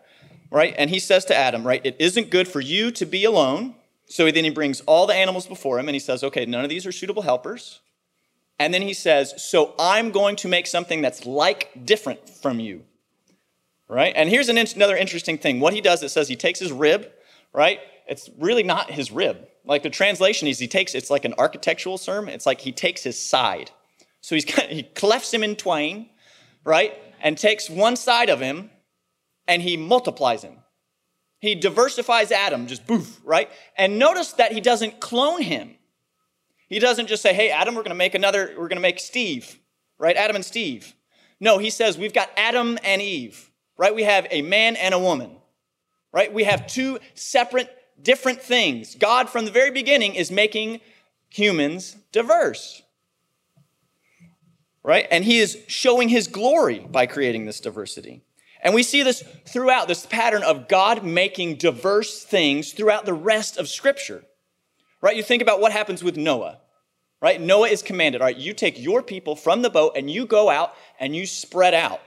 Right? 0.50 0.74
And 0.76 0.90
he 0.90 0.98
says 0.98 1.24
to 1.26 1.36
Adam, 1.36 1.66
right, 1.66 1.80
it 1.84 1.96
isn't 1.98 2.30
good 2.30 2.46
for 2.46 2.60
you 2.60 2.90
to 2.92 3.06
be 3.06 3.24
alone. 3.24 3.74
So 4.06 4.30
then 4.30 4.44
he 4.44 4.50
brings 4.50 4.80
all 4.82 5.06
the 5.06 5.14
animals 5.14 5.46
before 5.46 5.78
him 5.78 5.88
and 5.88 5.94
he 5.94 6.00
says, 6.00 6.22
okay, 6.22 6.44
none 6.44 6.62
of 6.62 6.70
these 6.70 6.86
are 6.86 6.92
suitable 6.92 7.22
helpers. 7.22 7.80
And 8.58 8.72
then 8.72 8.82
he 8.82 8.94
says, 8.94 9.34
so 9.42 9.74
I'm 9.78 10.10
going 10.10 10.36
to 10.36 10.48
make 10.48 10.66
something 10.66 11.02
that's 11.02 11.26
like 11.26 11.84
different 11.84 12.28
from 12.28 12.60
you. 12.60 12.84
Right? 13.88 14.12
And 14.14 14.28
here's 14.28 14.48
an, 14.48 14.58
another 14.58 14.96
interesting 14.96 15.38
thing. 15.38 15.60
What 15.60 15.72
he 15.72 15.80
does, 15.80 16.02
it 16.02 16.10
says 16.10 16.28
he 16.28 16.36
takes 16.36 16.60
his 16.60 16.72
rib, 16.72 17.10
right? 17.52 17.80
It's 18.06 18.30
really 18.38 18.62
not 18.62 18.90
his 18.90 19.10
rib. 19.10 19.48
Like 19.64 19.82
the 19.82 19.90
translation 19.90 20.48
is 20.48 20.58
he 20.58 20.68
takes, 20.68 20.94
it's 20.94 21.10
like 21.10 21.24
an 21.24 21.34
architectural 21.38 21.98
term. 21.98 22.28
It's 22.28 22.46
like 22.46 22.60
he 22.60 22.72
takes 22.72 23.02
his 23.02 23.18
side. 23.18 23.70
So 24.20 24.34
he's 24.34 24.44
kind 24.44 24.70
of, 24.70 24.76
he 24.76 24.82
clefts 24.82 25.32
him 25.32 25.42
in 25.42 25.56
twain 25.56 26.10
right? 26.64 26.94
And 27.22 27.38
takes 27.38 27.70
one 27.70 27.96
side 27.96 28.30
of 28.30 28.40
him 28.40 28.70
and 29.46 29.62
he 29.62 29.76
multiplies 29.76 30.42
him. 30.42 30.58
He 31.38 31.54
diversifies 31.54 32.32
Adam, 32.32 32.66
just 32.66 32.86
boof, 32.86 33.20
right? 33.24 33.50
And 33.76 33.98
notice 33.98 34.32
that 34.34 34.52
he 34.52 34.60
doesn't 34.60 35.00
clone 35.00 35.42
him. 35.42 35.76
He 36.68 36.78
doesn't 36.78 37.06
just 37.06 37.22
say, 37.22 37.34
hey, 37.34 37.50
Adam, 37.50 37.74
we're 37.74 37.82
going 37.82 37.90
to 37.90 37.96
make 37.96 38.14
another, 38.14 38.48
we're 38.56 38.68
going 38.68 38.76
to 38.76 38.80
make 38.80 38.98
Steve, 38.98 39.58
right? 39.98 40.16
Adam 40.16 40.36
and 40.36 40.44
Steve. 40.44 40.94
No, 41.40 41.58
he 41.58 41.68
says, 41.68 41.98
we've 41.98 42.14
got 42.14 42.30
Adam 42.36 42.78
and 42.82 43.02
Eve, 43.02 43.50
right? 43.76 43.94
We 43.94 44.04
have 44.04 44.26
a 44.30 44.40
man 44.40 44.76
and 44.76 44.94
a 44.94 44.98
woman, 44.98 45.36
right? 46.12 46.32
We 46.32 46.44
have 46.44 46.66
two 46.66 46.98
separate, 47.12 47.70
different 48.00 48.42
things. 48.42 48.94
God, 48.94 49.28
from 49.28 49.44
the 49.44 49.50
very 49.50 49.70
beginning, 49.70 50.14
is 50.14 50.30
making 50.30 50.80
humans 51.28 51.96
diverse 52.12 52.82
right? 54.84 55.08
And 55.10 55.24
he 55.24 55.38
is 55.38 55.58
showing 55.66 56.10
his 56.10 56.28
glory 56.28 56.78
by 56.78 57.06
creating 57.06 57.46
this 57.46 57.58
diversity. 57.58 58.22
And 58.62 58.74
we 58.74 58.82
see 58.82 59.02
this 59.02 59.24
throughout 59.46 59.88
this 59.88 60.06
pattern 60.06 60.42
of 60.44 60.68
God 60.68 61.04
making 61.04 61.56
diverse 61.56 62.22
things 62.22 62.72
throughout 62.72 63.04
the 63.04 63.14
rest 63.14 63.56
of 63.56 63.68
Scripture, 63.68 64.22
right? 65.00 65.16
You 65.16 65.22
think 65.22 65.42
about 65.42 65.60
what 65.60 65.72
happens 65.72 66.04
with 66.04 66.16
Noah, 66.16 66.60
right? 67.20 67.40
Noah 67.40 67.68
is 67.68 67.82
commanded, 67.82 68.20
all 68.20 68.26
right, 68.26 68.36
you 68.36 68.52
take 68.52 68.78
your 68.78 69.02
people 69.02 69.34
from 69.36 69.62
the 69.62 69.70
boat 69.70 69.94
and 69.96 70.10
you 70.10 70.26
go 70.26 70.50
out 70.50 70.74
and 71.00 71.16
you 71.16 71.26
spread 71.26 71.74
out, 71.74 72.00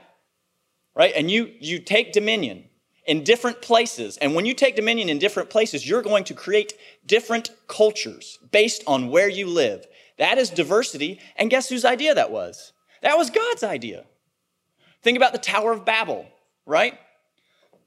right? 0.94 1.12
And 1.14 1.30
you, 1.30 1.52
you 1.60 1.80
take 1.80 2.12
dominion 2.12 2.64
in 3.08 3.24
different 3.24 3.62
places. 3.62 4.18
And 4.18 4.34
when 4.34 4.44
you 4.44 4.52
take 4.52 4.76
dominion 4.76 5.08
in 5.08 5.18
different 5.18 5.48
places, 5.48 5.88
you're 5.88 6.02
going 6.02 6.24
to 6.24 6.34
create 6.34 6.74
different 7.06 7.50
cultures 7.66 8.38
based 8.52 8.84
on 8.86 9.08
where 9.08 9.30
you 9.30 9.46
live. 9.46 9.86
That 10.18 10.36
is 10.36 10.50
diversity. 10.50 11.18
And 11.34 11.50
guess 11.50 11.70
whose 11.70 11.86
idea 11.86 12.14
that 12.14 12.30
was? 12.30 12.74
That 13.00 13.16
was 13.16 13.30
God's 13.30 13.64
idea. 13.64 14.04
Think 15.02 15.16
about 15.16 15.32
the 15.32 15.38
Tower 15.38 15.72
of 15.72 15.86
Babel, 15.86 16.26
right? 16.66 16.98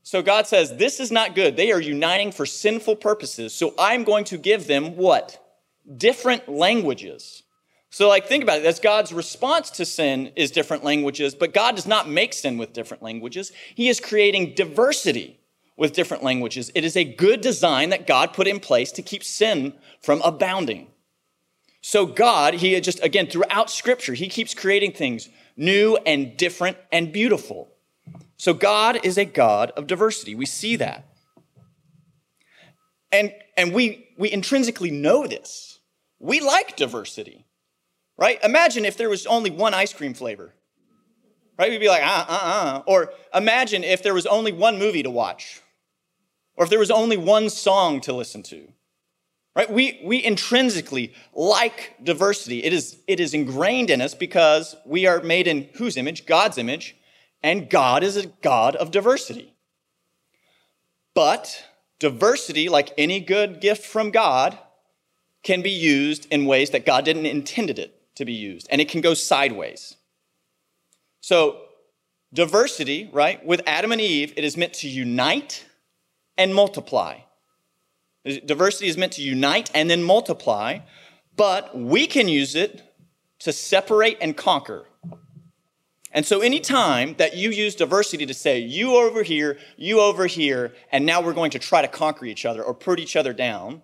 So 0.01 0.23
God 0.23 0.47
says, 0.47 0.75
This 0.77 0.99
is 0.99 1.11
not 1.11 1.35
good. 1.35 1.55
They 1.55 1.71
are 1.71 1.79
uniting 1.79 2.31
for 2.31 2.47
sinful 2.47 2.95
purposes. 2.95 3.53
So 3.53 3.75
I'm 3.77 4.03
going 4.03 4.23
to 4.25 4.39
give 4.39 4.65
them 4.65 4.95
what? 4.95 5.37
Different 5.97 6.49
languages. 6.49 7.43
So, 7.93 8.07
like, 8.07 8.25
think 8.25 8.41
about 8.41 8.59
it. 8.59 8.63
That's 8.63 8.79
God's 8.79 9.11
response 9.11 9.69
to 9.71 9.85
sin 9.85 10.31
is 10.37 10.49
different 10.49 10.85
languages, 10.85 11.35
but 11.35 11.53
God 11.53 11.75
does 11.75 11.85
not 11.85 12.09
make 12.09 12.31
sin 12.31 12.57
with 12.57 12.71
different 12.71 13.03
languages. 13.03 13.51
He 13.75 13.89
is 13.89 13.99
creating 13.99 14.53
diversity 14.55 15.41
with 15.75 15.91
different 15.91 16.23
languages. 16.23 16.71
It 16.73 16.85
is 16.85 16.95
a 16.95 17.03
good 17.03 17.41
design 17.41 17.89
that 17.89 18.07
God 18.07 18.31
put 18.31 18.47
in 18.47 18.61
place 18.61 18.93
to 18.93 19.01
keep 19.01 19.25
sin 19.25 19.73
from 20.01 20.21
abounding. 20.21 20.87
So 21.81 22.05
God, 22.05 22.53
he 22.53 22.79
just, 22.79 23.03
again, 23.03 23.27
throughout 23.27 23.69
scripture, 23.69 24.13
he 24.13 24.29
keeps 24.29 24.53
creating 24.53 24.93
things 24.93 25.27
new 25.57 25.97
and 26.05 26.37
different 26.37 26.77
and 26.93 27.11
beautiful. 27.11 27.73
So 28.37 28.53
God 28.53 29.03
is 29.03 29.17
a 29.17 29.25
God 29.25 29.71
of 29.71 29.87
diversity. 29.87 30.33
We 30.33 30.45
see 30.45 30.77
that. 30.77 31.07
And, 33.11 33.33
and 33.57 33.73
we, 33.73 34.07
we 34.17 34.31
intrinsically 34.31 34.91
know 34.91 35.27
this. 35.27 35.79
We 36.19 36.39
like 36.39 36.77
diversity, 36.77 37.45
right? 38.21 38.37
Imagine 38.43 38.85
if 38.85 38.97
there 38.97 39.09
was 39.09 39.25
only 39.25 39.49
one 39.49 39.73
ice 39.73 39.93
cream 39.93 40.13
flavor. 40.13 40.53
right? 41.57 41.71
We'd 41.71 41.79
be 41.79 41.87
like, 41.87 42.03
uh, 42.03 42.25
uh, 42.29 42.39
uh. 42.43 42.83
Or 42.85 43.11
imagine 43.33 43.83
if 43.83 44.03
there 44.03 44.13
was 44.13 44.27
only 44.27 44.51
one 44.51 44.77
movie 44.77 45.01
to 45.01 45.09
watch, 45.09 45.59
or 46.55 46.63
if 46.63 46.69
there 46.69 46.77
was 46.77 46.91
only 46.91 47.17
one 47.17 47.49
song 47.49 47.99
to 48.01 48.13
listen 48.13 48.43
to, 48.43 48.67
right? 49.55 49.71
We, 49.71 50.01
we 50.03 50.23
intrinsically 50.23 51.15
like 51.33 51.95
diversity. 52.03 52.63
It 52.63 52.73
is, 52.73 52.99
it 53.07 53.19
is 53.19 53.33
ingrained 53.33 53.89
in 53.89 54.01
us 54.01 54.13
because 54.13 54.75
we 54.85 55.07
are 55.07 55.23
made 55.23 55.47
in 55.47 55.69
whose 55.73 55.97
image? 55.97 56.27
God's 56.27 56.59
image, 56.59 56.95
and 57.41 57.71
God 57.71 58.03
is 58.03 58.17
a 58.17 58.27
God 58.27 58.75
of 58.75 58.91
diversity. 58.91 59.55
But 61.15 61.65
diversity, 61.97 62.69
like 62.69 62.93
any 62.99 63.19
good 63.19 63.61
gift 63.61 63.83
from 63.83 64.11
God, 64.11 64.59
can 65.41 65.63
be 65.63 65.71
used 65.71 66.27
in 66.29 66.45
ways 66.45 66.69
that 66.69 66.85
God 66.85 67.03
didn't 67.03 67.25
intended 67.25 67.79
it 67.79 67.97
to 68.21 68.25
be 68.25 68.33
used, 68.33 68.67
and 68.71 68.79
it 68.79 68.87
can 68.87 69.01
go 69.01 69.13
sideways. 69.13 69.97
So, 71.19 71.61
diversity, 72.33 73.09
right, 73.11 73.45
with 73.45 73.61
Adam 73.67 73.91
and 73.91 74.01
Eve, 74.01 74.33
it 74.37 74.43
is 74.43 74.55
meant 74.55 74.73
to 74.75 74.87
unite 74.87 75.65
and 76.37 76.55
multiply. 76.55 77.19
Diversity 78.23 78.87
is 78.87 78.97
meant 78.97 79.13
to 79.13 79.21
unite 79.21 79.69
and 79.73 79.89
then 79.89 80.03
multiply, 80.03 80.79
but 81.35 81.77
we 81.77 82.07
can 82.07 82.27
use 82.27 82.55
it 82.55 82.81
to 83.39 83.51
separate 83.51 84.17
and 84.21 84.37
conquer. 84.37 84.85
And 86.11 86.25
so, 86.25 86.41
anytime 86.41 87.15
that 87.15 87.35
you 87.35 87.51
use 87.51 87.75
diversity 87.75 88.25
to 88.25 88.33
say, 88.33 88.59
you 88.59 88.95
over 88.95 89.23
here, 89.23 89.57
you 89.77 90.01
over 90.01 90.27
here, 90.27 90.73
and 90.91 91.05
now 91.05 91.21
we're 91.21 91.33
going 91.33 91.51
to 91.51 91.59
try 91.59 91.81
to 91.81 91.87
conquer 91.87 92.25
each 92.25 92.45
other 92.45 92.63
or 92.63 92.73
put 92.73 92.99
each 92.99 93.15
other 93.15 93.33
down, 93.33 93.81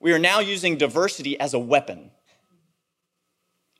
we 0.00 0.12
are 0.12 0.18
now 0.18 0.40
using 0.40 0.76
diversity 0.76 1.38
as 1.38 1.54
a 1.54 1.58
weapon. 1.58 2.10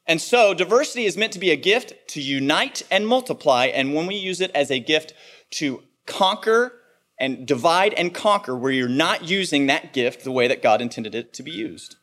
And 0.06 0.20
so, 0.20 0.54
diversity 0.54 1.04
is 1.04 1.16
meant 1.16 1.32
to 1.32 1.40
be 1.40 1.50
a 1.50 1.56
gift 1.56 1.94
to 2.10 2.20
unite 2.20 2.82
and 2.90 3.06
multiply. 3.06 3.66
And 3.66 3.92
when 3.92 4.06
we 4.06 4.14
use 4.14 4.40
it 4.40 4.52
as 4.54 4.70
a 4.70 4.78
gift 4.78 5.12
to 5.52 5.82
conquer 6.06 6.72
and 7.18 7.46
divide 7.46 7.92
and 7.94 8.14
conquer, 8.14 8.56
where 8.56 8.70
you're 8.70 8.88
not 8.88 9.28
using 9.28 9.66
that 9.66 9.92
gift 9.92 10.22
the 10.22 10.30
way 10.30 10.46
that 10.46 10.62
God 10.62 10.80
intended 10.80 11.14
it 11.14 11.32
to 11.34 11.42
be 11.42 11.50
used. 11.50 11.96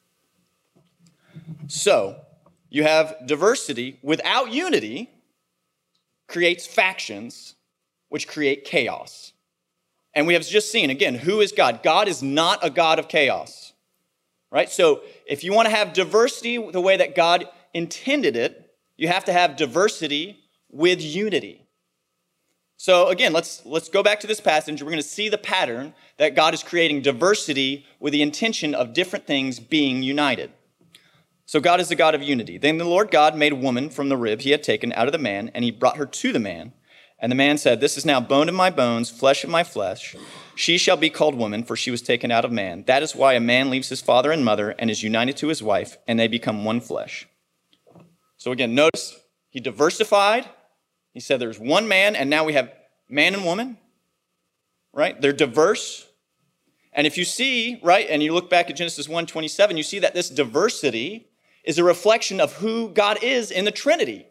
So, 1.68 2.20
you 2.70 2.84
have 2.84 3.16
diversity 3.26 4.00
without 4.02 4.52
unity 4.52 5.10
creates 6.28 6.66
factions, 6.66 7.56
which 8.10 8.28
create 8.28 8.66
chaos. 8.66 9.32
And 10.14 10.28
we 10.28 10.34
have 10.34 10.46
just 10.46 10.72
seen 10.72 10.90
again, 10.90 11.16
who 11.16 11.40
is 11.40 11.52
God? 11.52 11.82
God 11.84 12.08
is 12.08 12.22
not 12.22 12.60
a 12.62 12.70
God 12.70 13.00
of 13.00 13.08
chaos. 13.08 13.74
Right? 14.52 14.70
So, 14.70 15.02
if 15.26 15.44
you 15.44 15.54
want 15.54 15.68
to 15.68 15.76
have 15.76 15.94
diversity 15.94 16.58
the 16.72 16.82
way 16.82 16.98
that 16.98 17.16
God 17.16 17.48
intended 17.74 18.36
it, 18.36 18.72
you 18.98 19.08
have 19.08 19.26
to 19.26 19.34
have 19.34 19.56
diversity 19.56 20.40
with 20.70 21.02
unity. 21.02 21.68
So 22.78 23.08
again, 23.08 23.32
let's 23.34 23.66
let's 23.66 23.90
go 23.90 24.04
back 24.04 24.20
to 24.22 24.28
this 24.28 24.42
passage. 24.42 24.82
We're 24.82 24.90
going 24.90 25.02
to 25.02 25.08
see 25.08 25.30
the 25.30 25.38
pattern 25.38 25.94
that 26.18 26.36
God 26.36 26.54
is 26.54 26.64
creating 26.64 27.02
diversity 27.02 27.86
with 28.00 28.12
the 28.14 28.22
intention 28.22 28.76
of 28.76 28.94
different 28.94 29.26
things 29.26 29.60
being 29.60 30.04
united. 30.04 30.52
So 31.46 31.60
God 31.60 31.80
is 31.80 31.90
the 31.90 31.96
God 31.96 32.16
of 32.16 32.24
unity. 32.24 32.58
Then 32.58 32.78
the 32.78 32.86
Lord 32.86 33.12
God 33.12 33.38
made 33.38 33.54
woman 33.54 33.90
from 33.90 34.10
the 34.10 34.18
rib 34.18 34.42
he 34.42 34.52
had 34.52 34.64
taken 34.64 34.94
out 34.94 35.08
of 35.08 35.12
the 35.12 35.18
man, 35.18 35.52
and 35.54 35.64
he 35.64 35.72
brought 35.72 35.98
her 35.98 36.06
to 36.06 36.34
the 36.34 36.40
man. 36.40 36.74
And 37.20 37.32
the 37.32 37.36
man 37.36 37.58
said, 37.58 37.80
This 37.80 37.98
is 37.98 38.06
now 38.06 38.20
bone 38.20 38.50
of 38.50 38.56
my 38.56 38.70
bones, 38.70 39.10
flesh 39.10 39.44
of 39.44 39.50
my 39.50 39.64
flesh. 39.64 40.16
She 40.56 40.78
shall 40.78 40.98
be 40.98 41.10
called 41.10 41.36
woman, 41.36 41.64
for 41.64 41.76
she 41.76 41.92
was 41.92 42.02
taken 42.02 42.32
out 42.32 42.44
of 42.44 42.52
man. 42.52 42.84
That 42.88 43.04
is 43.04 43.16
why 43.16 43.34
a 43.34 43.40
man 43.40 43.70
leaves 43.70 43.90
his 43.90 44.02
father 44.02 44.32
and 44.32 44.44
mother 44.44 44.76
and 44.78 44.90
is 44.90 45.04
united 45.04 45.38
to 45.38 45.48
his 45.48 45.64
wife, 45.64 45.98
and 46.08 46.20
they 46.20 46.28
become 46.28 46.66
one 46.66 46.82
flesh. 46.82 47.28
So 48.44 48.52
again, 48.52 48.76
notice 48.76 49.18
he 49.52 49.62
diversified. 49.62 50.50
He 51.14 51.22
said 51.22 51.40
there's 51.40 51.60
one 51.62 51.88
man, 51.88 52.14
and 52.14 52.30
now 52.30 52.44
we 52.44 52.52
have 52.52 52.74
man 53.08 53.36
and 53.36 53.46
woman, 53.46 53.78
right? 54.92 55.20
They're 55.22 55.32
diverse. 55.32 56.06
And 56.92 57.08
if 57.08 57.18
you 57.18 57.24
see, 57.24 57.80
right, 57.82 58.06
and 58.10 58.22
you 58.22 58.34
look 58.34 58.50
back 58.50 58.70
at 58.70 58.76
Genesis 58.76 59.08
1 59.08 59.28
27, 59.28 59.78
you 59.78 59.84
see 59.84 60.00
that 60.00 60.14
this 60.14 60.30
diversity 60.30 61.30
is 61.64 61.78
a 61.78 61.86
reflection 61.86 62.42
of 62.42 62.52
who 62.56 62.90
God 62.90 63.24
is 63.24 63.50
in 63.50 63.64
the 63.64 63.72
Trinity, 63.72 64.28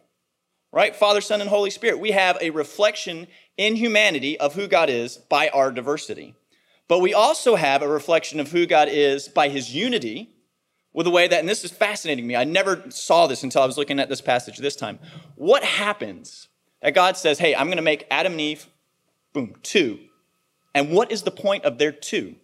right? 0.73 0.95
Father, 0.95 1.23
Son, 1.23 1.41
and 1.41 1.49
Holy 1.49 1.71
Spirit. 1.71 1.99
We 1.99 2.11
have 2.11 2.37
a 2.43 2.51
reflection 2.51 3.29
in 3.57 3.77
humanity 3.77 4.39
of 4.39 4.55
who 4.55 4.69
God 4.69 4.91
is 4.91 5.17
by 5.17 5.49
our 5.49 5.73
diversity. 5.73 6.35
But 6.87 6.99
we 6.99 7.15
also 7.15 7.57
have 7.57 7.81
a 7.81 7.89
reflection 7.89 8.41
of 8.41 8.53
who 8.53 8.67
God 8.67 8.89
is 8.91 9.29
by 9.29 9.49
his 9.49 9.75
unity 9.75 10.32
with 10.93 11.05
the 11.05 11.11
way 11.11 11.27
that, 11.27 11.41
and 11.41 11.49
this 11.49 11.65
is 11.65 11.71
fascinating 11.71 12.27
me, 12.27 12.37
I 12.37 12.45
never 12.45 12.91
saw 12.91 13.27
this 13.27 13.43
until 13.43 13.63
I 13.63 13.67
was 13.67 13.79
looking 13.79 13.99
at 13.99 14.09
this 14.09 14.21
passage 14.21 14.59
this 14.59 14.77
time. 14.77 14.99
What 15.37 15.65
happens 15.65 16.49
that 16.83 16.95
God 16.95 17.17
says, 17.17 17.39
hey, 17.39 17.55
I'm 17.55 17.67
going 17.67 17.77
to 17.77 17.83
make 17.83 18.07
Adam 18.11 18.33
and 18.33 18.41
Eve, 18.41 18.67
boom, 19.33 19.55
two. 19.63 19.99
And 20.75 20.91
what 20.91 21.11
is 21.11 21.23
the 21.23 21.31
point 21.31 21.65
of 21.65 21.79
their 21.79 21.93
two? 21.93 22.37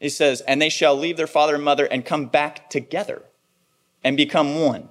He 0.00 0.08
says, 0.08 0.40
and 0.42 0.62
they 0.62 0.68
shall 0.68 0.96
leave 0.96 1.16
their 1.16 1.26
father 1.26 1.56
and 1.56 1.64
mother 1.64 1.86
and 1.86 2.04
come 2.04 2.26
back 2.26 2.70
together 2.70 3.22
and 4.04 4.16
become 4.16 4.60
one. 4.60 4.88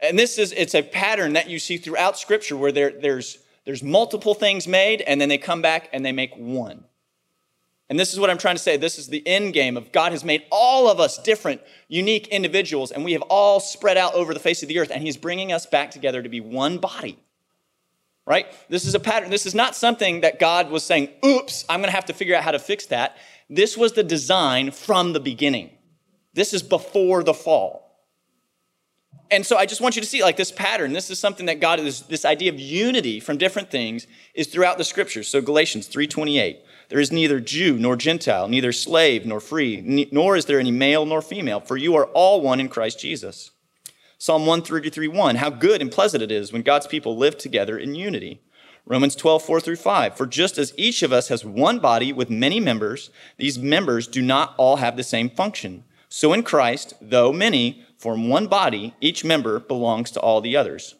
And 0.00 0.18
this 0.18 0.38
is, 0.38 0.52
it's 0.52 0.74
a 0.74 0.82
pattern 0.82 1.32
that 1.32 1.50
you 1.50 1.58
see 1.58 1.76
throughout 1.76 2.18
Scripture 2.18 2.56
where 2.56 2.70
there, 2.70 2.92
there's, 2.92 3.38
there's 3.64 3.82
multiple 3.82 4.34
things 4.34 4.68
made 4.68 5.00
and 5.02 5.20
then 5.20 5.28
they 5.28 5.38
come 5.38 5.60
back 5.60 5.88
and 5.92 6.06
they 6.06 6.12
make 6.12 6.36
one. 6.36 6.84
And 7.90 7.98
this 7.98 8.12
is 8.12 8.20
what 8.20 8.28
I'm 8.28 8.38
trying 8.38 8.56
to 8.56 8.62
say. 8.62 8.76
This 8.76 8.98
is 8.98 9.08
the 9.08 9.26
end 9.26 9.54
game 9.54 9.76
of 9.76 9.92
God 9.92 10.12
has 10.12 10.22
made 10.22 10.44
all 10.50 10.90
of 10.90 11.00
us 11.00 11.16
different, 11.22 11.62
unique 11.88 12.28
individuals, 12.28 12.90
and 12.90 13.04
we 13.04 13.12
have 13.12 13.22
all 13.22 13.60
spread 13.60 13.96
out 13.96 14.14
over 14.14 14.34
the 14.34 14.40
face 14.40 14.62
of 14.62 14.68
the 14.68 14.78
earth, 14.78 14.90
and 14.92 15.02
He's 15.02 15.16
bringing 15.16 15.52
us 15.52 15.64
back 15.64 15.90
together 15.90 16.22
to 16.22 16.28
be 16.28 16.40
one 16.40 16.78
body. 16.78 17.18
Right? 18.26 18.46
This 18.68 18.84
is 18.84 18.94
a 18.94 19.00
pattern. 19.00 19.30
This 19.30 19.46
is 19.46 19.54
not 19.54 19.74
something 19.74 20.20
that 20.20 20.38
God 20.38 20.70
was 20.70 20.84
saying, 20.84 21.08
oops, 21.24 21.64
I'm 21.70 21.80
going 21.80 21.88
to 21.88 21.96
have 21.96 22.04
to 22.06 22.12
figure 22.12 22.34
out 22.34 22.44
how 22.44 22.50
to 22.50 22.58
fix 22.58 22.84
that. 22.86 23.16
This 23.48 23.74
was 23.74 23.92
the 23.92 24.02
design 24.02 24.70
from 24.70 25.14
the 25.14 25.20
beginning. 25.20 25.70
This 26.34 26.52
is 26.52 26.62
before 26.62 27.22
the 27.22 27.32
fall. 27.32 27.88
And 29.30 29.44
so 29.44 29.56
I 29.56 29.66
just 29.66 29.80
want 29.80 29.96
you 29.96 30.02
to 30.02 30.08
see 30.08 30.22
like 30.22 30.36
this 30.36 30.52
pattern. 30.52 30.92
This 30.92 31.10
is 31.10 31.18
something 31.18 31.46
that 31.46 31.60
God 31.60 31.80
is 31.80 32.02
this 32.02 32.24
idea 32.24 32.52
of 32.52 32.58
unity 32.58 33.20
from 33.20 33.36
different 33.36 33.70
things 33.70 34.06
is 34.34 34.46
throughout 34.46 34.78
the 34.78 34.84
scriptures. 34.84 35.28
So 35.28 35.40
Galatians 35.40 35.88
3:28. 35.88 36.58
There 36.88 37.00
is 37.00 37.12
neither 37.12 37.38
Jew 37.38 37.78
nor 37.78 37.96
Gentile, 37.96 38.48
neither 38.48 38.72
slave 38.72 39.26
nor 39.26 39.40
free, 39.40 40.08
nor 40.10 40.36
is 40.36 40.46
there 40.46 40.58
any 40.58 40.70
male 40.70 41.04
nor 41.04 41.20
female, 41.20 41.60
for 41.60 41.76
you 41.76 41.94
are 41.96 42.06
all 42.06 42.40
one 42.40 42.60
in 42.60 42.68
Christ 42.68 42.98
Jesus. 43.00 43.50
Psalm 44.16 44.46
133 44.46 45.06
1. 45.06 45.36
How 45.36 45.50
good 45.50 45.80
and 45.80 45.92
pleasant 45.92 46.22
it 46.22 46.32
is 46.32 46.52
when 46.52 46.62
God's 46.62 46.86
people 46.86 47.16
live 47.16 47.38
together 47.38 47.78
in 47.78 47.94
unity. 47.94 48.40
Romans 48.84 49.14
12, 49.14 49.42
4 49.42 49.60
through 49.60 49.76
5. 49.76 50.16
For 50.16 50.26
just 50.26 50.56
as 50.56 50.72
each 50.78 51.02
of 51.02 51.12
us 51.12 51.28
has 51.28 51.44
one 51.44 51.78
body 51.78 52.10
with 52.12 52.30
many 52.30 52.58
members, 52.58 53.10
these 53.36 53.58
members 53.58 54.08
do 54.08 54.22
not 54.22 54.54
all 54.56 54.76
have 54.76 54.96
the 54.96 55.04
same 55.04 55.28
function. 55.28 55.84
So 56.08 56.32
in 56.32 56.42
Christ, 56.42 56.94
though 57.00 57.32
many 57.32 57.84
form 57.98 58.28
one 58.28 58.46
body, 58.46 58.94
each 59.00 59.24
member 59.24 59.60
belongs 59.60 60.10
to 60.12 60.20
all 60.20 60.40
the 60.40 60.56
others. 60.56 60.94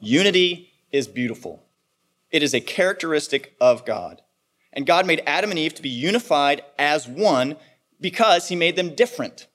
Unity 0.00 0.72
is 0.90 1.06
beautiful. 1.06 1.62
It 2.32 2.42
is 2.42 2.54
a 2.54 2.60
characteristic 2.60 3.54
of 3.60 3.84
God. 3.84 4.20
And 4.72 4.86
God 4.86 5.06
made 5.06 5.22
Adam 5.26 5.50
and 5.50 5.58
Eve 5.58 5.74
to 5.74 5.82
be 5.82 5.88
unified 5.88 6.62
as 6.78 7.08
one 7.08 7.56
because 8.00 8.48
he 8.48 8.56
made 8.56 8.76
them 8.76 8.94
different. 8.94 9.46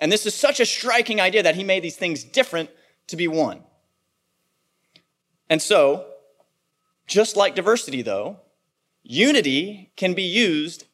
And 0.00 0.10
this 0.10 0.26
is 0.26 0.34
such 0.34 0.60
a 0.60 0.66
striking 0.66 1.20
idea 1.20 1.42
that 1.42 1.54
he 1.54 1.64
made 1.64 1.82
these 1.82 1.96
things 1.96 2.24
different 2.24 2.70
to 3.08 3.16
be 3.16 3.28
one. 3.28 3.62
And 5.48 5.60
so, 5.60 6.06
just 7.06 7.36
like 7.36 7.54
diversity, 7.54 8.02
though, 8.02 8.40
unity 9.02 9.92
can 9.96 10.14
be 10.14 10.22
used 10.22 10.84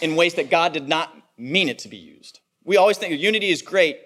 in 0.00 0.16
ways 0.16 0.34
that 0.34 0.50
God 0.50 0.72
did 0.72 0.88
not 0.88 1.14
mean 1.38 1.68
it 1.68 1.78
to 1.80 1.88
be 1.88 1.96
used. 1.96 2.40
We 2.64 2.76
always 2.76 2.98
think 2.98 3.18
unity 3.18 3.50
is 3.50 3.62
great 3.62 3.98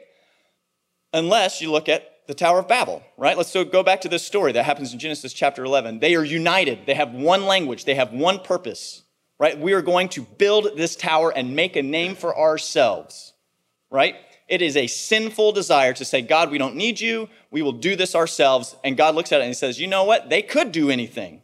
unless 1.13 1.61
you 1.61 1.73
look 1.73 1.89
at 1.89 2.10
the 2.31 2.35
Tower 2.35 2.61
of 2.61 2.69
Babel, 2.69 3.03
right? 3.17 3.37
Let's 3.37 3.53
go 3.53 3.83
back 3.83 4.03
to 4.03 4.09
this 4.09 4.25
story 4.25 4.53
that 4.53 4.65
happens 4.65 4.93
in 4.93 5.01
Genesis 5.01 5.33
chapter 5.33 5.65
11. 5.65 5.99
They 5.99 6.15
are 6.15 6.23
united, 6.23 6.87
they 6.87 6.95
have 6.95 7.13
one 7.13 7.45
language, 7.45 7.87
they 7.87 7.97
have 7.97 8.13
one 8.13 8.39
purpose, 8.39 9.03
right? 9.41 9.59
We 9.59 9.73
are 9.73 9.83
going 9.83 10.11
to 10.11 10.23
build 10.23 10.77
this 10.77 10.95
tower 10.95 11.33
and 11.35 11.57
make 11.57 11.75
a 11.75 11.83
name 11.83 12.15
for 12.15 12.39
ourselves, 12.39 13.33
right? 13.91 14.15
It 14.47 14.63
is 14.63 14.77
a 14.77 14.87
sinful 14.87 15.51
desire 15.51 15.93
to 15.93 16.05
say, 16.05 16.23
God, 16.23 16.53
we 16.53 16.59
don't 16.59 16.77
need 16.77 17.01
you. 17.01 17.29
We 17.51 17.63
will 17.63 17.73
do 17.73 17.97
this 17.97 18.15
ourselves. 18.15 18.77
And 18.85 18.97
God 18.97 19.17
looks 19.17 19.33
at 19.33 19.41
it 19.41 19.43
and 19.43 19.51
he 19.51 19.55
says, 19.55 19.81
You 19.81 19.89
know 19.89 20.05
what? 20.05 20.31
They 20.31 20.43
could 20.43 20.71
do 20.71 20.89
anything. 20.89 21.43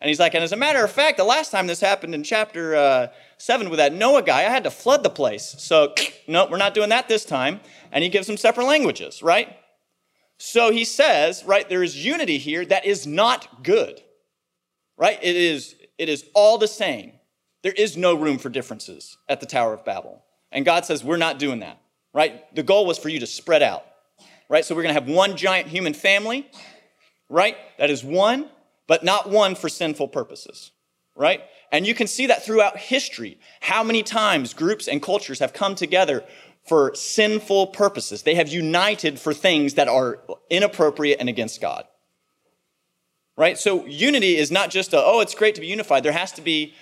And 0.00 0.08
he's 0.08 0.20
like, 0.20 0.34
And 0.34 0.44
as 0.44 0.52
a 0.52 0.56
matter 0.56 0.84
of 0.84 0.92
fact, 0.92 1.16
the 1.16 1.24
last 1.24 1.50
time 1.50 1.66
this 1.66 1.80
happened 1.80 2.14
in 2.14 2.22
chapter 2.22 2.76
uh, 2.76 3.08
7 3.38 3.70
with 3.70 3.78
that 3.78 3.92
Noah 3.92 4.22
guy, 4.22 4.38
I 4.38 4.50
had 4.50 4.62
to 4.64 4.70
flood 4.70 5.02
the 5.02 5.10
place. 5.10 5.56
So, 5.58 5.94
no, 6.28 6.46
we're 6.48 6.58
not 6.58 6.74
doing 6.74 6.90
that 6.90 7.08
this 7.08 7.24
time. 7.24 7.58
And 7.90 8.04
he 8.04 8.10
gives 8.10 8.28
them 8.28 8.36
separate 8.36 8.66
languages, 8.66 9.20
right? 9.20 9.57
So 10.38 10.70
he 10.70 10.84
says, 10.84 11.44
right, 11.44 11.68
there 11.68 11.82
is 11.82 12.04
unity 12.04 12.38
here 12.38 12.64
that 12.64 12.84
is 12.84 13.06
not 13.06 13.62
good. 13.62 14.00
Right? 14.96 15.18
It 15.22 15.36
is 15.36 15.74
it 15.98 16.08
is 16.08 16.24
all 16.34 16.58
the 16.58 16.68
same. 16.68 17.12
There 17.62 17.72
is 17.72 17.96
no 17.96 18.14
room 18.14 18.38
for 18.38 18.48
differences 18.48 19.16
at 19.28 19.40
the 19.40 19.46
Tower 19.46 19.74
of 19.74 19.84
Babel. 19.84 20.22
And 20.52 20.64
God 20.64 20.84
says, 20.84 21.02
we're 21.02 21.16
not 21.16 21.38
doing 21.38 21.60
that. 21.60 21.80
Right? 22.12 22.54
The 22.54 22.62
goal 22.62 22.86
was 22.86 22.98
for 22.98 23.08
you 23.08 23.20
to 23.20 23.26
spread 23.26 23.62
out. 23.62 23.84
Right? 24.48 24.64
So 24.64 24.74
we're 24.74 24.82
going 24.82 24.94
to 24.94 25.00
have 25.00 25.10
one 25.10 25.36
giant 25.36 25.68
human 25.68 25.92
family 25.92 26.48
right? 27.28 27.56
That 27.78 27.90
is 27.90 28.02
one, 28.02 28.48
but 28.86 29.04
not 29.04 29.28
one 29.28 29.54
for 29.54 29.68
sinful 29.68 30.08
purposes, 30.08 30.70
right? 31.14 31.42
And 31.70 31.86
you 31.86 31.94
can 31.94 32.06
see 32.06 32.26
that 32.26 32.44
throughout 32.44 32.78
history, 32.78 33.38
how 33.60 33.82
many 33.82 34.02
times 34.02 34.54
groups 34.54 34.88
and 34.88 35.02
cultures 35.02 35.40
have 35.40 35.52
come 35.52 35.74
together 35.74 36.24
for 36.68 36.94
sinful 36.94 37.68
purposes. 37.68 38.22
They 38.22 38.34
have 38.34 38.48
united 38.48 39.18
for 39.18 39.32
things 39.32 39.74
that 39.74 39.88
are 39.88 40.20
inappropriate 40.50 41.18
and 41.20 41.28
against 41.28 41.60
God. 41.60 41.84
Right? 43.36 43.56
So 43.56 43.86
unity 43.86 44.36
is 44.36 44.50
not 44.50 44.70
just 44.70 44.92
a, 44.92 45.02
oh, 45.02 45.20
it's 45.20 45.34
great 45.34 45.54
to 45.54 45.60
be 45.60 45.68
unified. 45.68 46.02
There 46.02 46.12
has 46.12 46.32
to 46.32 46.42
be 46.42 46.74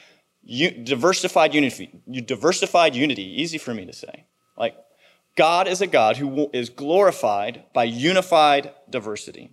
u- 0.43 0.71
diversified 0.71 1.55
unity. 1.55 2.01
Diversified 2.11 2.95
unity, 2.95 3.43
easy 3.43 3.59
for 3.59 3.75
me 3.75 3.85
to 3.85 3.93
say. 3.93 4.25
Like, 4.57 4.75
God 5.37 5.69
is 5.69 5.83
a 5.83 5.87
God 5.87 6.17
who 6.17 6.51
is 6.55 6.71
glorified 6.71 7.65
by 7.75 7.85
unified 7.85 8.73
diversity. 8.89 9.53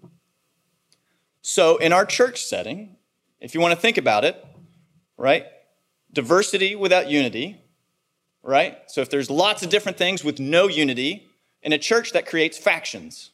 So, 1.42 1.76
in 1.78 1.92
our 1.92 2.06
church 2.06 2.46
setting, 2.46 2.96
if 3.42 3.54
you 3.54 3.60
want 3.60 3.74
to 3.74 3.80
think 3.80 3.98
about 3.98 4.24
it, 4.24 4.44
right? 5.18 5.46
Diversity 6.14 6.74
without 6.76 7.10
unity, 7.10 7.63
right? 8.44 8.78
So, 8.88 9.02
if 9.02 9.10
there's 9.10 9.30
lots 9.30 9.64
of 9.64 9.70
different 9.70 9.98
things 9.98 10.24
with 10.24 10.40
no 10.40 10.68
unity, 10.68 11.28
in 11.62 11.74
a 11.74 11.78
church 11.78 12.12
that 12.12 12.26
creates 12.28 12.58
factions, 12.58 13.32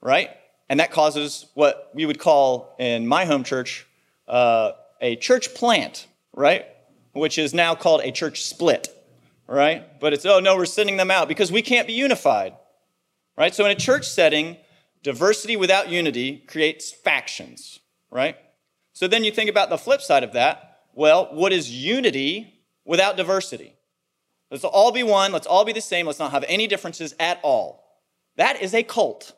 right? 0.00 0.30
And 0.68 0.80
that 0.80 0.90
causes 0.90 1.46
what 1.54 1.90
we 1.94 2.04
would 2.04 2.18
call 2.18 2.74
in 2.78 3.06
my 3.06 3.24
home 3.24 3.44
church 3.44 3.86
uh, 4.28 4.72
a 5.00 5.16
church 5.16 5.54
plant, 5.54 6.06
right? 6.34 6.66
Which 7.12 7.38
is 7.38 7.54
now 7.54 7.74
called 7.74 8.00
a 8.02 8.10
church 8.10 8.42
split, 8.42 8.88
right? 9.46 9.98
But 10.00 10.12
it's, 10.12 10.26
oh 10.26 10.40
no, 10.40 10.56
we're 10.56 10.66
sending 10.66 10.96
them 10.96 11.10
out 11.10 11.28
because 11.28 11.52
we 11.52 11.62
can't 11.62 11.86
be 11.86 11.92
unified, 11.92 12.54
right? 13.36 13.54
So, 13.54 13.64
in 13.64 13.70
a 13.70 13.76
church 13.76 14.08
setting, 14.08 14.56
Diversity 15.02 15.56
without 15.56 15.88
unity 15.88 16.44
creates 16.46 16.92
factions, 16.92 17.80
right? 18.10 18.36
So 18.92 19.08
then 19.08 19.24
you 19.24 19.32
think 19.32 19.50
about 19.50 19.68
the 19.68 19.78
flip 19.78 20.00
side 20.00 20.22
of 20.22 20.32
that. 20.34 20.80
Well, 20.94 21.28
what 21.32 21.52
is 21.52 21.70
unity 21.70 22.62
without 22.84 23.16
diversity? 23.16 23.74
Let's 24.52 24.64
all 24.64 24.92
be 24.92 25.02
one. 25.02 25.32
Let's 25.32 25.46
all 25.46 25.64
be 25.64 25.72
the 25.72 25.80
same. 25.80 26.06
Let's 26.06 26.18
not 26.18 26.32
have 26.32 26.44
any 26.46 26.66
differences 26.66 27.14
at 27.18 27.40
all. 27.42 27.82
That 28.36 28.60
is 28.60 28.74
a 28.74 28.82
cult, 28.82 29.32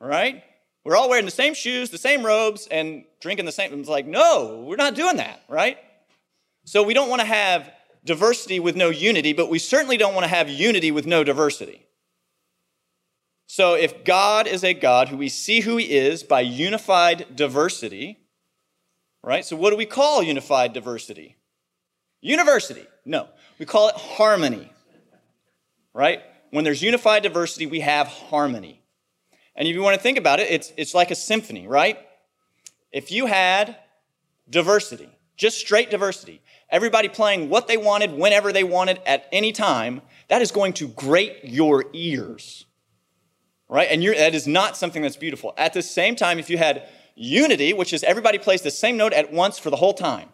right? 0.00 0.44
We're 0.84 0.94
all 0.94 1.08
wearing 1.08 1.24
the 1.24 1.32
same 1.32 1.52
shoes, 1.52 1.90
the 1.90 1.98
same 1.98 2.24
robes, 2.24 2.68
and 2.70 3.04
drinking 3.20 3.44
the 3.44 3.52
same. 3.52 3.78
It's 3.80 3.88
like, 3.88 4.06
no, 4.06 4.64
we're 4.64 4.76
not 4.76 4.94
doing 4.94 5.16
that, 5.16 5.42
right? 5.48 5.76
So 6.64 6.84
we 6.84 6.94
don't 6.94 7.08
want 7.08 7.20
to 7.20 7.26
have 7.26 7.72
diversity 8.04 8.60
with 8.60 8.76
no 8.76 8.90
unity, 8.90 9.32
but 9.32 9.50
we 9.50 9.58
certainly 9.58 9.96
don't 9.96 10.14
want 10.14 10.22
to 10.22 10.28
have 10.28 10.48
unity 10.48 10.92
with 10.92 11.04
no 11.04 11.24
diversity. 11.24 11.84
So 13.48 13.74
if 13.74 14.04
God 14.04 14.46
is 14.46 14.62
a 14.62 14.72
God 14.72 15.08
who 15.08 15.16
we 15.16 15.28
see 15.28 15.60
who 15.60 15.78
he 15.78 15.96
is 15.96 16.22
by 16.22 16.42
unified 16.42 17.34
diversity, 17.34 18.20
right? 19.24 19.44
So 19.44 19.56
what 19.56 19.70
do 19.70 19.76
we 19.76 19.86
call 19.86 20.22
unified 20.22 20.72
diversity? 20.72 21.36
University. 22.26 22.86
No, 23.04 23.28
we 23.58 23.66
call 23.66 23.88
it 23.88 23.94
harmony, 23.94 24.70
right? 25.94 26.22
When 26.50 26.64
there's 26.64 26.82
unified 26.82 27.22
diversity, 27.22 27.66
we 27.66 27.80
have 27.80 28.06
harmony. 28.06 28.82
And 29.54 29.66
if 29.66 29.74
you 29.74 29.82
want 29.82 29.96
to 29.96 30.02
think 30.02 30.18
about 30.18 30.40
it, 30.40 30.50
it's, 30.50 30.72
it's 30.76 30.94
like 30.94 31.10
a 31.10 31.14
symphony, 31.14 31.66
right? 31.66 31.98
If 32.92 33.10
you 33.10 33.26
had 33.26 33.76
diversity, 34.48 35.08
just 35.36 35.58
straight 35.58 35.90
diversity, 35.90 36.42
everybody 36.70 37.08
playing 37.08 37.48
what 37.48 37.68
they 37.68 37.76
wanted, 37.76 38.12
whenever 38.12 38.52
they 38.52 38.64
wanted, 38.64 39.00
at 39.06 39.26
any 39.32 39.52
time, 39.52 40.02
that 40.28 40.42
is 40.42 40.50
going 40.50 40.72
to 40.74 40.88
grate 40.88 41.40
your 41.44 41.84
ears 41.92 42.66
right? 43.68 43.88
And 43.90 44.02
that 44.02 44.34
is 44.34 44.46
not 44.46 44.76
something 44.76 45.02
that's 45.02 45.16
beautiful. 45.16 45.54
At 45.56 45.72
the 45.72 45.82
same 45.82 46.16
time, 46.16 46.38
if 46.38 46.50
you 46.50 46.58
had 46.58 46.88
unity, 47.14 47.72
which 47.72 47.92
is 47.92 48.04
everybody 48.04 48.38
plays 48.38 48.62
the 48.62 48.70
same 48.70 48.96
note 48.96 49.12
at 49.12 49.32
once 49.32 49.58
for 49.58 49.70
the 49.70 49.76
whole 49.76 49.94
time, 49.94 50.28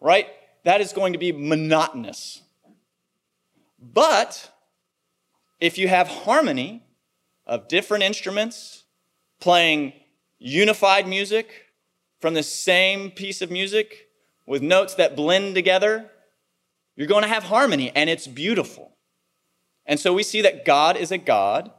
right? 0.00 0.28
That 0.64 0.80
is 0.80 0.92
going 0.92 1.12
to 1.12 1.18
be 1.18 1.32
monotonous. 1.32 2.42
But 3.80 4.50
if 5.60 5.78
you 5.78 5.88
have 5.88 6.08
harmony 6.08 6.82
of 7.46 7.68
different 7.68 8.04
instruments 8.04 8.84
playing 9.40 9.92
unified 10.38 11.06
music 11.06 11.66
from 12.20 12.34
the 12.34 12.42
same 12.42 13.10
piece 13.10 13.40
of 13.40 13.50
music 13.50 14.08
with 14.46 14.62
notes 14.62 14.94
that 14.94 15.16
blend 15.16 15.54
together, 15.54 16.10
you're 16.96 17.06
going 17.06 17.22
to 17.22 17.28
have 17.28 17.44
harmony 17.44 17.92
and 17.94 18.10
it's 18.10 18.26
beautiful. 18.26 18.96
And 19.86 19.98
so 19.98 20.12
we 20.12 20.22
see 20.22 20.42
that 20.42 20.64
God 20.64 20.96
is 20.96 21.10
a 21.10 21.18
God 21.18 21.70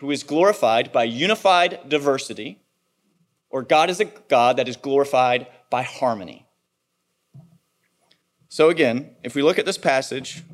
who 0.00 0.10
is 0.10 0.22
glorified 0.22 0.92
by 0.92 1.04
unified 1.04 1.88
diversity, 1.88 2.60
or 3.48 3.62
God 3.62 3.88
is 3.88 4.00
a 4.00 4.04
God 4.04 4.56
that 4.56 4.68
is 4.68 4.76
glorified 4.76 5.46
by 5.70 5.82
harmony. 5.82 6.43
So, 8.54 8.68
again, 8.68 9.10
if 9.24 9.34
we 9.34 9.42
look 9.42 9.58
at 9.58 9.66
this 9.66 9.78
passage 9.78 10.44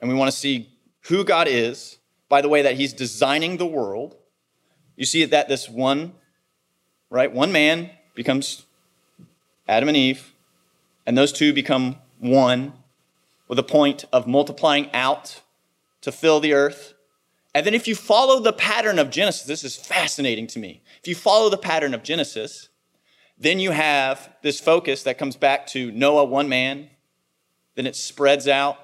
and 0.00 0.08
we 0.08 0.14
want 0.14 0.30
to 0.30 0.36
see 0.36 0.70
who 1.08 1.24
God 1.24 1.48
is 1.48 1.98
by 2.28 2.40
the 2.40 2.48
way 2.48 2.62
that 2.62 2.76
He's 2.76 2.92
designing 2.92 3.56
the 3.56 3.66
world, 3.66 4.14
you 4.94 5.04
see 5.04 5.24
that 5.24 5.48
this 5.48 5.68
one, 5.68 6.12
right, 7.10 7.32
one 7.32 7.50
man 7.50 7.90
becomes 8.14 8.64
Adam 9.66 9.88
and 9.88 9.96
Eve, 9.96 10.32
and 11.04 11.18
those 11.18 11.32
two 11.32 11.52
become 11.52 11.96
one 12.20 12.74
with 13.48 13.58
a 13.58 13.64
point 13.64 14.04
of 14.12 14.28
multiplying 14.28 14.88
out 14.92 15.40
to 16.02 16.12
fill 16.12 16.38
the 16.38 16.52
earth 16.52 16.94
and 17.56 17.66
then 17.66 17.74
if 17.74 17.88
you 17.88 17.96
follow 17.96 18.38
the 18.38 18.52
pattern 18.52 19.00
of 19.00 19.10
Genesis, 19.10 19.42
this 19.42 19.64
is 19.64 19.76
fascinating 19.76 20.46
to 20.46 20.58
me. 20.58 20.80
If 21.00 21.08
you 21.08 21.14
follow 21.14 21.50
the 21.50 21.58
pattern 21.58 21.92
of 21.92 22.02
Genesis, 22.02 22.70
then 23.36 23.58
you 23.58 23.72
have 23.72 24.30
this 24.42 24.58
focus 24.58 25.02
that 25.02 25.18
comes 25.18 25.36
back 25.36 25.66
to 25.66 25.90
Noah, 25.90 26.24
one 26.24 26.48
man, 26.48 26.88
then 27.74 27.86
it 27.86 27.96
spreads 27.96 28.48
out, 28.48 28.76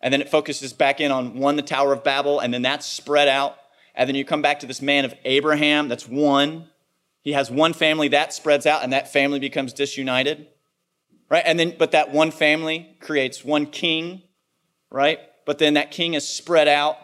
and 0.00 0.12
then 0.12 0.20
it 0.20 0.28
focuses 0.28 0.72
back 0.72 1.00
in 1.00 1.10
on 1.10 1.38
one, 1.38 1.56
the 1.56 1.62
Tower 1.62 1.92
of 1.92 2.04
Babel, 2.04 2.40
and 2.40 2.52
then 2.52 2.62
that's 2.62 2.86
spread 2.86 3.28
out. 3.28 3.56
And 3.94 4.08
then 4.08 4.16
you 4.16 4.24
come 4.24 4.42
back 4.42 4.60
to 4.60 4.66
this 4.66 4.82
man 4.82 5.04
of 5.04 5.14
Abraham, 5.24 5.88
that's 5.88 6.08
one. 6.08 6.68
He 7.22 7.32
has 7.32 7.50
one 7.50 7.72
family 7.72 8.08
that 8.08 8.32
spreads 8.34 8.66
out, 8.66 8.82
and 8.82 8.92
that 8.92 9.12
family 9.12 9.38
becomes 9.38 9.72
disunited. 9.72 10.48
Right? 11.30 11.42
And 11.46 11.58
then, 11.58 11.74
but 11.78 11.92
that 11.92 12.12
one 12.12 12.30
family 12.30 12.96
creates 13.00 13.44
one 13.44 13.66
king, 13.66 14.22
right? 14.90 15.18
But 15.46 15.58
then 15.58 15.74
that 15.74 15.90
king 15.90 16.14
is 16.14 16.28
spread 16.28 16.68
out 16.68 16.98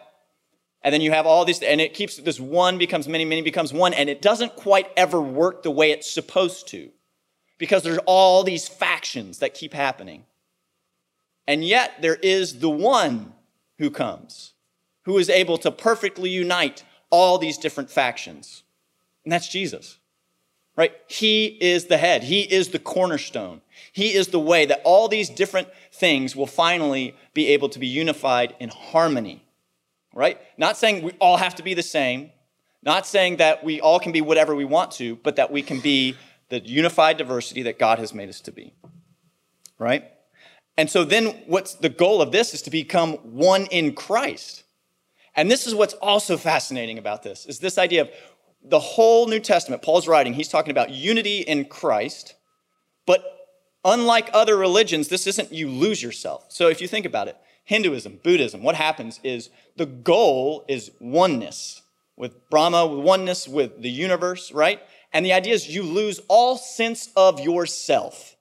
and 0.83 0.93
then 0.93 1.01
you 1.01 1.11
have 1.11 1.27
all 1.27 1.45
these, 1.45 1.61
and 1.61 1.79
it 1.79 1.93
keeps 1.93 2.17
this 2.17 2.39
one 2.39 2.77
becomes 2.77 3.07
many, 3.07 3.23
many 3.23 3.41
becomes 3.41 3.71
one, 3.71 3.93
and 3.93 4.09
it 4.09 4.21
doesn't 4.21 4.55
quite 4.55 4.87
ever 4.97 5.21
work 5.21 5.63
the 5.63 5.71
way 5.71 5.91
it's 5.91 6.09
supposed 6.09 6.67
to 6.69 6.89
because 7.59 7.83
there's 7.83 7.99
all 8.05 8.43
these 8.43 8.67
factions 8.67 9.39
that 9.39 9.53
keep 9.53 9.73
happening. 9.73 10.25
And 11.51 11.65
yet 11.65 12.01
there 12.01 12.15
is 12.15 12.59
the 12.59 12.69
one 12.69 13.33
who 13.77 13.89
comes, 13.91 14.53
who 15.03 15.17
is 15.17 15.29
able 15.29 15.57
to 15.57 15.69
perfectly 15.69 16.29
unite 16.29 16.85
all 17.09 17.37
these 17.37 17.57
different 17.57 17.91
factions. 17.91 18.63
And 19.25 19.33
that's 19.33 19.49
Jesus, 19.49 19.99
right? 20.77 20.93
He 21.07 21.57
is 21.59 21.87
the 21.87 21.97
head, 21.97 22.23
He 22.23 22.43
is 22.43 22.69
the 22.69 22.79
cornerstone. 22.79 23.59
He 23.91 24.13
is 24.13 24.29
the 24.29 24.39
way 24.39 24.65
that 24.65 24.81
all 24.85 25.09
these 25.09 25.29
different 25.29 25.67
things 25.91 26.37
will 26.37 26.47
finally 26.47 27.15
be 27.33 27.47
able 27.47 27.67
to 27.67 27.79
be 27.79 27.87
unified 27.87 28.55
in 28.61 28.69
harmony 28.69 29.43
right? 30.13 30.39
Not 30.57 30.77
saying 30.77 31.03
we 31.03 31.11
all 31.19 31.37
have 31.37 31.55
to 31.55 31.63
be 31.63 31.73
the 31.73 31.83
same, 31.83 32.31
not 32.83 33.05
saying 33.05 33.37
that 33.37 33.63
we 33.63 33.79
all 33.79 33.99
can 33.99 34.11
be 34.11 34.21
whatever 34.21 34.55
we 34.55 34.65
want 34.65 34.91
to, 34.93 35.15
but 35.17 35.35
that 35.37 35.51
we 35.51 35.61
can 35.61 35.79
be 35.79 36.15
the 36.49 36.59
unified 36.59 37.17
diversity 37.17 37.63
that 37.63 37.79
God 37.79 37.99
has 37.99 38.13
made 38.13 38.27
us 38.27 38.41
to 38.41 38.51
be, 38.51 38.73
right? 39.77 40.11
And 40.77 40.89
so 40.89 41.03
then 41.03 41.27
what's 41.47 41.75
the 41.75 41.89
goal 41.89 42.21
of 42.21 42.31
this 42.31 42.53
is 42.53 42.61
to 42.63 42.71
become 42.71 43.13
one 43.35 43.65
in 43.67 43.93
Christ. 43.93 44.63
And 45.35 45.49
this 45.49 45.67
is 45.67 45.75
what's 45.75 45.93
also 45.95 46.37
fascinating 46.37 46.97
about 46.97 47.23
this 47.23 47.45
is 47.45 47.59
this 47.59 47.77
idea 47.77 48.01
of 48.01 48.09
the 48.63 48.79
whole 48.79 49.27
New 49.27 49.39
Testament, 49.39 49.81
Paul's 49.81 50.07
writing, 50.07 50.33
he's 50.33 50.49
talking 50.49 50.71
about 50.71 50.91
unity 50.91 51.39
in 51.39 51.65
Christ, 51.65 52.35
but 53.05 53.23
unlike 53.83 54.29
other 54.33 54.55
religions, 54.55 55.07
this 55.07 55.25
isn't 55.25 55.51
you 55.51 55.67
lose 55.67 56.01
yourself. 56.03 56.45
So 56.49 56.67
if 56.67 56.81
you 56.81 56.87
think 56.87 57.05
about 57.05 57.27
it, 57.27 57.37
Hinduism, 57.63 58.19
Buddhism, 58.23 58.63
what 58.63 58.75
happens 58.75 59.19
is 59.23 59.49
the 59.77 59.85
goal 59.85 60.65
is 60.67 60.91
oneness 60.99 61.81
with 62.17 62.49
Brahma, 62.49 62.85
oneness 62.85 63.47
with 63.47 63.81
the 63.81 63.89
universe, 63.89 64.51
right? 64.51 64.79
And 65.13 65.25
the 65.25 65.33
idea 65.33 65.53
is 65.53 65.67
you 65.69 65.83
lose 65.83 66.19
all 66.27 66.57
sense 66.57 67.09
of 67.15 67.39
yourself. 67.39 68.35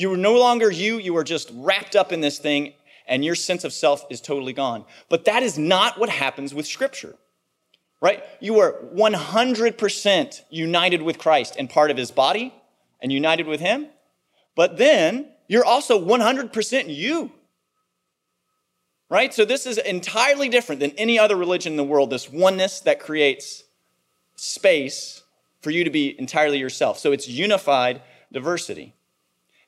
You 0.00 0.12
are 0.14 0.16
no 0.16 0.38
longer 0.38 0.70
you, 0.70 0.98
you 0.98 1.16
are 1.16 1.24
just 1.24 1.50
wrapped 1.54 1.94
up 1.94 2.12
in 2.12 2.20
this 2.20 2.38
thing, 2.38 2.72
and 3.06 3.24
your 3.24 3.34
sense 3.34 3.64
of 3.64 3.72
self 3.72 4.04
is 4.10 4.20
totally 4.20 4.52
gone. 4.52 4.84
But 5.08 5.26
that 5.26 5.42
is 5.42 5.58
not 5.58 5.98
what 5.98 6.08
happens 6.08 6.54
with 6.54 6.66
Scripture, 6.66 7.16
right? 8.00 8.24
You 8.40 8.60
are 8.60 8.76
100% 8.94 10.40
united 10.48 11.02
with 11.02 11.18
Christ 11.18 11.56
and 11.58 11.68
part 11.68 11.90
of 11.90 11.96
his 11.96 12.10
body 12.10 12.54
and 13.02 13.12
united 13.12 13.46
with 13.46 13.60
him, 13.60 13.88
but 14.56 14.78
then 14.78 15.28
you're 15.48 15.64
also 15.64 16.02
100% 16.02 16.94
you 16.94 17.32
right? 19.10 19.34
So 19.34 19.44
this 19.44 19.66
is 19.66 19.76
entirely 19.76 20.48
different 20.48 20.80
than 20.80 20.92
any 20.92 21.18
other 21.18 21.36
religion 21.36 21.72
in 21.72 21.76
the 21.76 21.84
world, 21.84 22.10
this 22.10 22.30
oneness 22.30 22.80
that 22.80 23.00
creates 23.00 23.64
space 24.36 25.24
for 25.60 25.70
you 25.70 25.84
to 25.84 25.90
be 25.90 26.18
entirely 26.18 26.58
yourself. 26.58 26.98
So 26.98 27.12
it's 27.12 27.28
unified 27.28 28.02
diversity. 28.32 28.94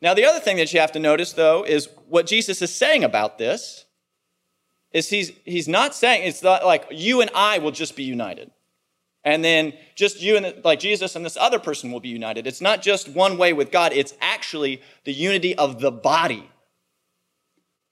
Now, 0.03 0.15
the 0.15 0.25
other 0.25 0.41
thing 0.41 0.57
that 0.57 0.75
you 0.75 0.81
have 0.81 0.93
to 0.93 0.99
notice, 0.99 1.33
though, 1.33 1.65
is 1.65 1.89
what 2.09 2.27
Jesus 2.27 2.61
is 2.61 2.75
saying 2.75 3.05
about 3.05 3.39
this 3.39 3.87
is 4.93 5.09
he's, 5.09 5.31
he's 5.45 5.69
not 5.69 5.95
saying 5.95 6.27
it's 6.27 6.43
not 6.43 6.67
like 6.67 6.87
you 6.91 7.21
and 7.21 7.31
I 7.35 7.59
will 7.59 7.71
just 7.71 7.95
be 7.95 8.03
united. 8.03 8.51
And 9.25 9.45
then 9.45 9.75
just 9.95 10.21
you 10.21 10.37
and 10.37 10.45
the, 10.45 10.61
like 10.65 10.81
Jesus 10.81 11.15
and 11.15 11.25
this 11.25 11.37
other 11.37 11.61
person 11.61 11.93
will 11.93 12.01
be 12.01 12.09
united. 12.09 12.49
It's 12.49 12.61
not 12.61 12.83
just 12.83 13.09
one 13.09 13.39
way 13.39 13.53
with 13.53 13.71
God, 13.71 13.93
it's 13.93 14.15
actually 14.21 14.83
the 15.05 15.13
unity 15.13 15.55
of 15.55 15.81
the 15.81 15.93
body. 15.93 16.51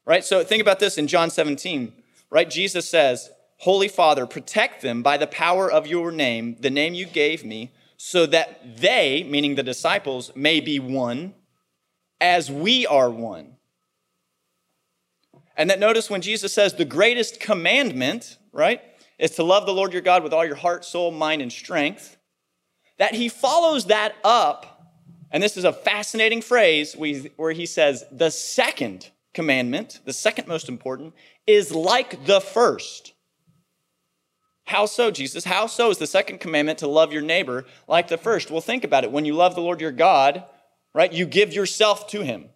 Right? 0.04 0.24
So 0.24 0.42
think 0.42 0.60
about 0.60 0.80
this 0.80 0.98
in 0.98 1.06
John 1.06 1.30
17, 1.30 1.92
right? 2.28 2.50
Jesus 2.50 2.88
says, 2.88 3.30
Holy 3.58 3.86
Father, 3.86 4.26
protect 4.26 4.82
them 4.82 5.02
by 5.02 5.16
the 5.16 5.28
power 5.28 5.70
of 5.70 5.86
your 5.86 6.10
name, 6.10 6.56
the 6.58 6.70
name 6.70 6.94
you 6.94 7.06
gave 7.06 7.44
me, 7.44 7.70
so 7.96 8.26
that 8.26 8.78
they, 8.78 9.22
meaning 9.22 9.54
the 9.54 9.62
disciples, 9.62 10.32
may 10.34 10.58
be 10.58 10.80
one 10.80 11.34
as 12.20 12.50
we 12.50 12.86
are 12.86 13.10
one. 13.10 13.56
And 15.56 15.70
that 15.70 15.78
notice 15.78 16.08
when 16.08 16.22
Jesus 16.22 16.52
says 16.52 16.74
the 16.74 16.84
greatest 16.84 17.40
commandment, 17.40 18.38
right, 18.52 18.80
is 19.18 19.32
to 19.32 19.42
love 19.42 19.66
the 19.66 19.74
Lord 19.74 19.92
your 19.92 20.02
God 20.02 20.22
with 20.22 20.32
all 20.32 20.44
your 20.44 20.56
heart, 20.56 20.84
soul, 20.84 21.10
mind, 21.10 21.42
and 21.42 21.52
strength, 21.52 22.16
that 22.98 23.14
he 23.14 23.28
follows 23.28 23.86
that 23.86 24.14
up, 24.24 24.86
and 25.30 25.42
this 25.42 25.56
is 25.56 25.64
a 25.64 25.72
fascinating 25.72 26.42
phrase 26.42 26.94
where 26.94 27.52
he 27.52 27.66
says, 27.66 28.04
the 28.10 28.30
second 28.30 29.10
commandment, 29.32 30.00
the 30.04 30.12
second 30.12 30.48
most 30.48 30.68
important, 30.68 31.14
is 31.46 31.72
like 31.72 32.26
the 32.26 32.40
first. 32.40 33.12
How 34.64 34.86
so, 34.86 35.10
Jesus? 35.10 35.44
How 35.44 35.66
so 35.66 35.90
is 35.90 35.98
the 35.98 36.06
second 36.06 36.38
commandment 36.38 36.78
to 36.78 36.86
love 36.86 37.12
your 37.12 37.22
neighbor 37.22 37.64
like 37.88 38.08
the 38.08 38.18
first? 38.18 38.50
Well, 38.50 38.60
think 38.60 38.84
about 38.84 39.04
it. 39.04 39.12
When 39.12 39.24
you 39.24 39.34
love 39.34 39.54
the 39.54 39.60
Lord 39.60 39.80
your 39.80 39.92
God, 39.92 40.44
right, 40.94 41.12
you 41.12 41.26
give 41.26 41.52
yourself 41.52 42.08
to 42.08 42.22
him. 42.22 42.50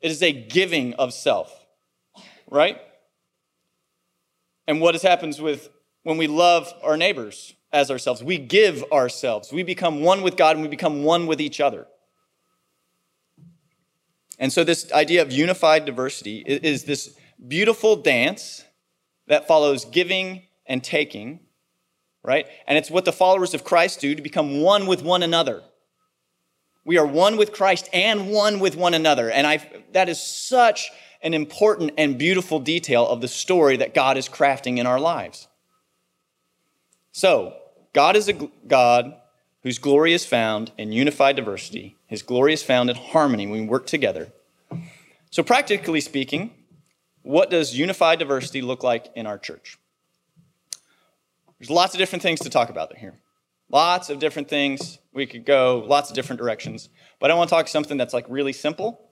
It 0.00 0.10
is 0.10 0.22
a 0.22 0.32
giving 0.32 0.94
of 0.94 1.14
self, 1.14 1.66
right? 2.50 2.78
And 4.66 4.80
what 4.80 5.00
happens 5.00 5.40
with 5.40 5.70
when 6.02 6.18
we 6.18 6.26
love 6.26 6.72
our 6.82 6.96
neighbors 6.96 7.54
as 7.72 7.90
ourselves? 7.90 8.22
We 8.22 8.38
give 8.38 8.84
ourselves. 8.92 9.52
We 9.52 9.62
become 9.62 10.02
one 10.02 10.22
with 10.22 10.36
God 10.36 10.56
and 10.56 10.62
we 10.62 10.68
become 10.68 11.04
one 11.04 11.26
with 11.26 11.40
each 11.40 11.60
other. 11.60 11.86
And 14.38 14.52
so, 14.52 14.64
this 14.64 14.90
idea 14.92 15.22
of 15.22 15.30
unified 15.30 15.84
diversity 15.84 16.38
is 16.46 16.84
this 16.84 17.16
beautiful 17.46 17.96
dance 17.96 18.64
that 19.26 19.46
follows 19.46 19.84
giving 19.84 20.42
and 20.66 20.82
taking, 20.82 21.40
right? 22.22 22.46
And 22.66 22.76
it's 22.76 22.90
what 22.90 23.04
the 23.04 23.12
followers 23.12 23.54
of 23.54 23.64
Christ 23.64 24.00
do 24.00 24.14
to 24.14 24.22
become 24.22 24.60
one 24.60 24.86
with 24.86 25.02
one 25.02 25.22
another. 25.22 25.62
We 26.84 26.98
are 26.98 27.06
one 27.06 27.36
with 27.36 27.52
Christ 27.52 27.88
and 27.92 28.30
one 28.30 28.60
with 28.60 28.76
one 28.76 28.94
another. 28.94 29.30
And 29.30 29.46
I, 29.46 29.66
that 29.92 30.08
is 30.08 30.22
such 30.22 30.90
an 31.22 31.32
important 31.32 31.92
and 31.96 32.18
beautiful 32.18 32.60
detail 32.60 33.06
of 33.06 33.20
the 33.20 33.28
story 33.28 33.78
that 33.78 33.94
God 33.94 34.18
is 34.18 34.28
crafting 34.28 34.78
in 34.78 34.86
our 34.86 35.00
lives. 35.00 35.48
So, 37.12 37.56
God 37.94 38.16
is 38.16 38.28
a 38.28 38.32
God 38.66 39.14
whose 39.62 39.78
glory 39.78 40.12
is 40.12 40.26
found 40.26 40.72
in 40.76 40.92
unified 40.92 41.36
diversity. 41.36 41.96
His 42.06 42.22
glory 42.22 42.52
is 42.52 42.62
found 42.62 42.90
in 42.90 42.96
harmony 42.96 43.46
when 43.46 43.60
we 43.62 43.66
work 43.66 43.86
together. 43.86 44.32
So, 45.30 45.42
practically 45.42 46.02
speaking, 46.02 46.52
what 47.22 47.50
does 47.50 47.74
unified 47.74 48.18
diversity 48.18 48.60
look 48.60 48.82
like 48.82 49.10
in 49.14 49.26
our 49.26 49.38
church? 49.38 49.78
There's 51.58 51.70
lots 51.70 51.94
of 51.94 51.98
different 51.98 52.22
things 52.22 52.40
to 52.40 52.50
talk 52.50 52.68
about 52.68 52.94
here. 52.98 53.14
Lots 53.74 54.08
of 54.08 54.20
different 54.20 54.48
things. 54.48 55.00
We 55.12 55.26
could 55.26 55.44
go 55.44 55.84
lots 55.84 56.08
of 56.08 56.14
different 56.14 56.40
directions. 56.40 56.88
But 57.18 57.32
I 57.32 57.34
want 57.34 57.50
to 57.50 57.56
talk 57.56 57.66
something 57.66 57.98
that's 57.98 58.14
like 58.14 58.24
really 58.28 58.52
simple. 58.52 59.10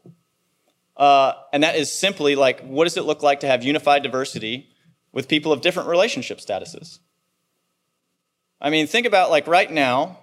Uh, 0.96 1.32
and 1.52 1.64
that 1.64 1.74
is 1.74 1.90
simply 1.90 2.36
like, 2.36 2.60
what 2.60 2.84
does 2.84 2.96
it 2.96 3.02
look 3.02 3.24
like 3.24 3.40
to 3.40 3.48
have 3.48 3.64
unified 3.64 4.04
diversity 4.04 4.68
with 5.10 5.26
people 5.26 5.50
of 5.50 5.62
different 5.62 5.88
relationship 5.88 6.38
statuses? 6.38 7.00
I 8.60 8.70
mean, 8.70 8.86
think 8.86 9.04
about 9.04 9.30
like 9.30 9.48
right 9.48 9.68
now, 9.68 10.18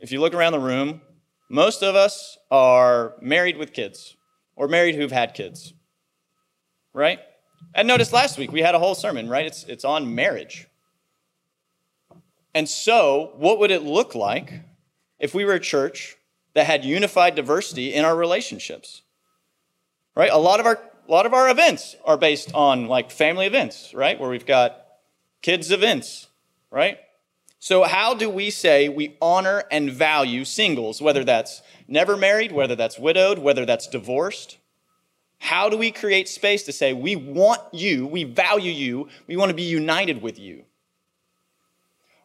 if 0.00 0.10
you 0.10 0.20
look 0.20 0.34
around 0.34 0.54
the 0.54 0.58
room, 0.58 1.00
most 1.48 1.84
of 1.84 1.94
us 1.94 2.36
are 2.50 3.14
married 3.20 3.56
with 3.56 3.72
kids 3.72 4.16
or 4.56 4.66
married 4.66 4.96
who've 4.96 5.12
had 5.12 5.34
kids, 5.34 5.72
right? 6.92 7.20
And 7.76 7.86
notice 7.86 8.12
last 8.12 8.38
week 8.38 8.50
we 8.50 8.62
had 8.62 8.74
a 8.74 8.80
whole 8.80 8.96
sermon, 8.96 9.28
right? 9.28 9.46
It's, 9.46 9.62
it's 9.62 9.84
on 9.84 10.16
marriage. 10.16 10.66
And 12.54 12.68
so, 12.68 13.32
what 13.36 13.58
would 13.58 13.70
it 13.70 13.82
look 13.82 14.14
like 14.14 14.60
if 15.18 15.34
we 15.34 15.44
were 15.44 15.54
a 15.54 15.60
church 15.60 16.16
that 16.54 16.66
had 16.66 16.84
unified 16.84 17.34
diversity 17.34 17.92
in 17.92 18.04
our 18.04 18.16
relationships? 18.16 19.02
Right? 20.14 20.30
A 20.30 20.38
lot 20.38 20.60
of 20.60 20.66
our 20.66 20.80
a 21.06 21.10
lot 21.10 21.26
of 21.26 21.34
our 21.34 21.50
events 21.50 21.96
are 22.04 22.16
based 22.16 22.54
on 22.54 22.86
like 22.86 23.10
family 23.10 23.46
events, 23.46 23.92
right? 23.92 24.18
Where 24.18 24.30
we've 24.30 24.46
got 24.46 24.84
kids 25.42 25.70
events, 25.70 26.28
right? 26.70 26.98
So 27.58 27.82
how 27.82 28.14
do 28.14 28.30
we 28.30 28.50
say 28.50 28.88
we 28.88 29.16
honor 29.20 29.64
and 29.70 29.90
value 29.90 30.44
singles, 30.44 31.02
whether 31.02 31.24
that's 31.24 31.62
never 31.88 32.16
married, 32.16 32.52
whether 32.52 32.76
that's 32.76 32.98
widowed, 32.98 33.38
whether 33.38 33.66
that's 33.66 33.86
divorced? 33.86 34.58
How 35.38 35.68
do 35.68 35.76
we 35.76 35.90
create 35.90 36.28
space 36.28 36.62
to 36.64 36.72
say 36.72 36.92
we 36.92 37.16
want 37.16 37.60
you, 37.72 38.06
we 38.06 38.24
value 38.24 38.72
you, 38.72 39.08
we 39.26 39.36
want 39.36 39.50
to 39.50 39.54
be 39.54 39.62
united 39.62 40.22
with 40.22 40.38
you? 40.38 40.64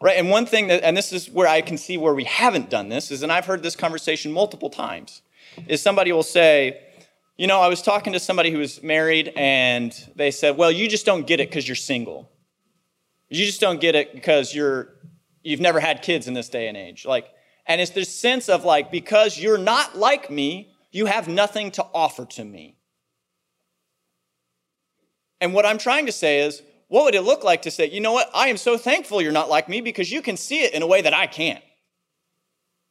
Right? 0.01 0.17
And 0.17 0.29
one 0.29 0.45
thing 0.45 0.67
that, 0.67 0.83
and 0.83 0.95
this 0.95 1.11
is 1.11 1.29
where 1.29 1.47
I 1.47 1.61
can 1.61 1.77
see 1.77 1.97
where 1.97 2.13
we 2.13 2.23
haven't 2.23 2.69
done 2.69 2.87
this, 2.87 3.11
is, 3.11 3.21
and 3.21 3.31
I've 3.31 3.45
heard 3.45 3.63
this 3.63 3.75
conversation 3.75 4.31
multiple 4.31 4.69
times, 4.69 5.21
is 5.67 5.81
somebody 5.81 6.11
will 6.13 6.23
say, 6.23 6.81
you 7.37 7.47
know, 7.47 7.59
I 7.59 7.67
was 7.67 7.81
talking 7.81 8.13
to 8.13 8.19
somebody 8.19 8.51
who 8.51 8.59
was 8.59 8.81
married 8.81 9.33
and 9.35 9.93
they 10.15 10.31
said, 10.31 10.57
well, 10.57 10.71
you 10.71 10.87
just 10.87 11.05
don't 11.05 11.27
get 11.27 11.39
it 11.39 11.49
because 11.49 11.67
you're 11.67 11.75
single. 11.75 12.29
You 13.29 13.45
just 13.45 13.61
don't 13.61 13.81
get 13.81 13.95
it 13.95 14.13
because 14.13 14.55
you're, 14.55 14.89
you've 15.43 15.59
never 15.59 15.79
had 15.79 16.01
kids 16.01 16.27
in 16.27 16.33
this 16.33 16.49
day 16.49 16.67
and 16.67 16.77
age. 16.77 17.05
Like, 17.05 17.27
and 17.65 17.79
it's 17.79 17.91
this 17.91 18.13
sense 18.13 18.49
of 18.49 18.65
like, 18.65 18.91
because 18.91 19.37
you're 19.37 19.57
not 19.57 19.97
like 19.97 20.31
me, 20.31 20.73
you 20.91 21.05
have 21.05 21.27
nothing 21.27 21.71
to 21.71 21.85
offer 21.93 22.25
to 22.25 22.43
me. 22.43 22.77
And 25.41 25.53
what 25.53 25.65
I'm 25.65 25.77
trying 25.77 26.05
to 26.07 26.11
say 26.11 26.39
is, 26.39 26.61
what 26.89 27.05
would 27.05 27.15
it 27.15 27.21
look 27.21 27.43
like 27.43 27.61
to 27.61 27.71
say, 27.71 27.87
you 27.87 28.01
know 28.01 28.11
what? 28.11 28.29
I 28.33 28.49
am 28.49 28.57
so 28.57 28.77
thankful 28.77 29.21
you're 29.21 29.31
not 29.31 29.47
like 29.47 29.69
me 29.69 29.79
because 29.79 30.11
you 30.11 30.21
can 30.21 30.35
see 30.35 30.63
it 30.63 30.73
in 30.73 30.81
a 30.81 30.87
way 30.87 31.01
that 31.01 31.13
I 31.13 31.27
can't. 31.27 31.63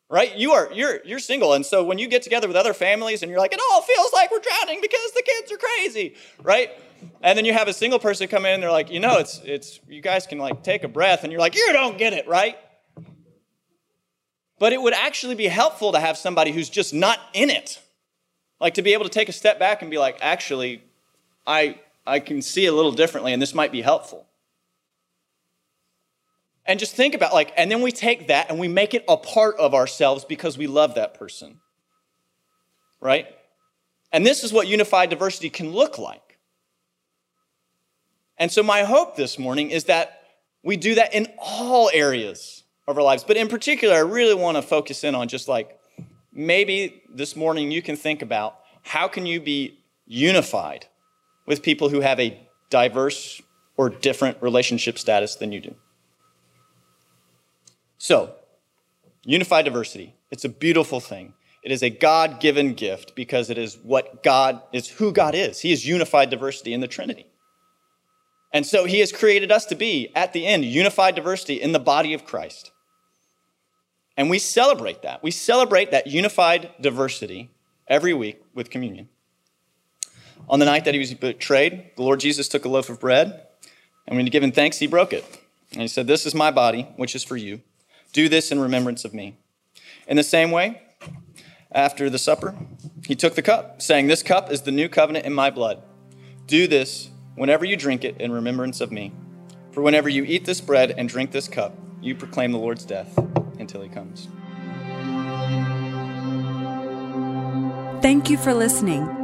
Right? 0.08 0.34
You 0.36 0.52
are 0.52 0.70
you're 0.72 1.04
you're 1.04 1.18
single 1.18 1.52
and 1.52 1.66
so 1.66 1.84
when 1.84 1.98
you 1.98 2.08
get 2.08 2.22
together 2.22 2.48
with 2.48 2.56
other 2.56 2.72
families 2.72 3.22
and 3.22 3.28
you're 3.28 3.40
like 3.40 3.52
it 3.52 3.60
all 3.70 3.82
feels 3.82 4.10
like 4.14 4.30
we're 4.30 4.40
drowning 4.40 4.80
because 4.80 5.12
the 5.12 5.22
kids 5.22 5.52
are 5.52 5.58
crazy, 5.58 6.14
right? 6.42 6.70
And 7.20 7.36
then 7.36 7.44
you 7.44 7.52
have 7.52 7.68
a 7.68 7.74
single 7.74 7.98
person 7.98 8.26
come 8.26 8.46
in 8.46 8.54
and 8.54 8.62
they're 8.62 8.70
like, 8.70 8.90
"You 8.90 9.00
know, 9.00 9.18
it's 9.18 9.40
it's 9.44 9.80
you 9.86 10.00
guys 10.00 10.26
can 10.26 10.38
like 10.38 10.62
take 10.62 10.82
a 10.82 10.88
breath." 10.88 11.24
And 11.24 11.32
you're 11.32 11.40
like, 11.40 11.54
"You 11.54 11.68
don't 11.74 11.98
get 11.98 12.14
it, 12.14 12.26
right?" 12.26 12.56
But 14.58 14.72
it 14.72 14.80
would 14.80 14.94
actually 14.94 15.34
be 15.34 15.46
helpful 15.46 15.92
to 15.92 16.00
have 16.00 16.16
somebody 16.16 16.52
who's 16.52 16.70
just 16.70 16.94
not 16.94 17.20
in 17.34 17.50
it. 17.50 17.80
Like 18.60 18.74
to 18.74 18.82
be 18.82 18.94
able 18.94 19.04
to 19.04 19.10
take 19.10 19.28
a 19.28 19.32
step 19.32 19.58
back 19.58 19.82
and 19.82 19.90
be 19.90 19.98
like, 19.98 20.16
"Actually, 20.22 20.82
I 21.46 21.78
I 22.08 22.20
can 22.20 22.40
see 22.42 22.66
a 22.66 22.72
little 22.72 22.92
differently, 22.92 23.32
and 23.32 23.40
this 23.40 23.54
might 23.54 23.70
be 23.70 23.82
helpful. 23.82 24.26
And 26.64 26.78
just 26.80 26.94
think 26.94 27.14
about 27.14 27.32
like, 27.32 27.52
and 27.56 27.70
then 27.70 27.82
we 27.82 27.92
take 27.92 28.28
that 28.28 28.50
and 28.50 28.58
we 28.58 28.68
make 28.68 28.92
it 28.94 29.04
a 29.08 29.16
part 29.16 29.56
of 29.56 29.74
ourselves 29.74 30.24
because 30.24 30.58
we 30.58 30.66
love 30.66 30.94
that 30.96 31.14
person. 31.14 31.60
Right? 33.00 33.26
And 34.12 34.26
this 34.26 34.44
is 34.44 34.52
what 34.52 34.68
unified 34.68 35.10
diversity 35.10 35.50
can 35.50 35.72
look 35.72 35.98
like. 35.98 36.38
And 38.36 38.52
so, 38.52 38.62
my 38.62 38.84
hope 38.84 39.16
this 39.16 39.38
morning 39.38 39.70
is 39.70 39.84
that 39.84 40.22
we 40.62 40.76
do 40.76 40.94
that 40.96 41.14
in 41.14 41.26
all 41.38 41.90
areas 41.92 42.64
of 42.86 42.96
our 42.96 43.02
lives. 43.02 43.24
But 43.24 43.36
in 43.36 43.48
particular, 43.48 43.94
I 43.94 44.00
really 44.00 44.34
want 44.34 44.56
to 44.56 44.62
focus 44.62 45.04
in 45.04 45.14
on 45.14 45.28
just 45.28 45.48
like 45.48 45.78
maybe 46.32 47.02
this 47.12 47.34
morning 47.34 47.70
you 47.70 47.82
can 47.82 47.96
think 47.96 48.22
about 48.22 48.60
how 48.82 49.08
can 49.08 49.26
you 49.26 49.40
be 49.40 49.78
unified 50.06 50.86
with 51.48 51.62
people 51.62 51.88
who 51.88 52.00
have 52.00 52.20
a 52.20 52.38
diverse 52.68 53.40
or 53.76 53.88
different 53.88 54.36
relationship 54.42 54.98
status 54.98 55.34
than 55.34 55.50
you 55.50 55.60
do. 55.60 55.74
So, 57.96 58.34
unified 59.24 59.64
diversity, 59.64 60.14
it's 60.30 60.44
a 60.44 60.48
beautiful 60.50 61.00
thing. 61.00 61.32
It 61.64 61.72
is 61.72 61.82
a 61.82 61.90
God 61.90 62.38
given 62.38 62.74
gift 62.74 63.14
because 63.16 63.48
it 63.50 63.56
is 63.58 63.78
what 63.82 64.22
God 64.22 64.60
is, 64.72 64.88
who 64.88 65.10
God 65.10 65.34
is. 65.34 65.60
He 65.60 65.72
is 65.72 65.86
unified 65.86 66.30
diversity 66.30 66.72
in 66.72 66.80
the 66.80 66.86
Trinity. 66.86 67.26
And 68.52 68.66
so 68.66 68.84
he 68.84 69.00
has 69.00 69.10
created 69.10 69.50
us 69.50 69.64
to 69.66 69.74
be, 69.74 70.10
at 70.14 70.32
the 70.32 70.46
end, 70.46 70.64
unified 70.64 71.14
diversity 71.14 71.54
in 71.54 71.72
the 71.72 71.78
body 71.78 72.14
of 72.14 72.24
Christ. 72.24 72.70
And 74.16 74.28
we 74.28 74.38
celebrate 74.38 75.02
that. 75.02 75.22
We 75.22 75.30
celebrate 75.30 75.90
that 75.92 76.06
unified 76.06 76.70
diversity 76.80 77.50
every 77.88 78.14
week 78.14 78.42
with 78.54 78.70
communion. 78.70 79.08
On 80.50 80.58
the 80.58 80.64
night 80.64 80.84
that 80.84 80.94
he 80.94 81.00
was 81.00 81.12
betrayed, 81.12 81.90
the 81.96 82.02
Lord 82.02 82.20
Jesus 82.20 82.48
took 82.48 82.64
a 82.64 82.68
loaf 82.68 82.88
of 82.88 83.00
bread, 83.00 83.46
and 84.06 84.16
when 84.16 84.24
he 84.24 84.30
given 84.30 84.52
thanks, 84.52 84.78
he 84.78 84.86
broke 84.86 85.12
it. 85.12 85.24
And 85.72 85.82
he 85.82 85.88
said, 85.88 86.06
This 86.06 86.24
is 86.24 86.34
my 86.34 86.50
body, 86.50 86.88
which 86.96 87.14
is 87.14 87.22
for 87.22 87.36
you. 87.36 87.60
Do 88.12 88.28
this 88.28 88.50
in 88.50 88.58
remembrance 88.58 89.04
of 89.04 89.12
me. 89.12 89.36
In 90.06 90.16
the 90.16 90.22
same 90.22 90.50
way, 90.50 90.80
after 91.70 92.08
the 92.08 92.18
supper, 92.18 92.54
he 93.06 93.14
took 93.14 93.34
the 93.34 93.42
cup, 93.42 93.82
saying, 93.82 94.06
This 94.06 94.22
cup 94.22 94.50
is 94.50 94.62
the 94.62 94.70
new 94.70 94.88
covenant 94.88 95.26
in 95.26 95.34
my 95.34 95.50
blood. 95.50 95.82
Do 96.46 96.66
this 96.66 97.10
whenever 97.34 97.66
you 97.66 97.76
drink 97.76 98.04
it 98.04 98.18
in 98.18 98.32
remembrance 98.32 98.80
of 98.80 98.90
me. 98.90 99.12
For 99.72 99.82
whenever 99.82 100.08
you 100.08 100.24
eat 100.24 100.46
this 100.46 100.62
bread 100.62 100.94
and 100.96 101.08
drink 101.08 101.30
this 101.30 101.46
cup, 101.46 101.76
you 102.00 102.14
proclaim 102.14 102.52
the 102.52 102.58
Lord's 102.58 102.86
death 102.86 103.16
until 103.58 103.82
he 103.82 103.88
comes. 103.90 104.28
Thank 108.00 108.30
you 108.30 108.38
for 108.38 108.54
listening. 108.54 109.17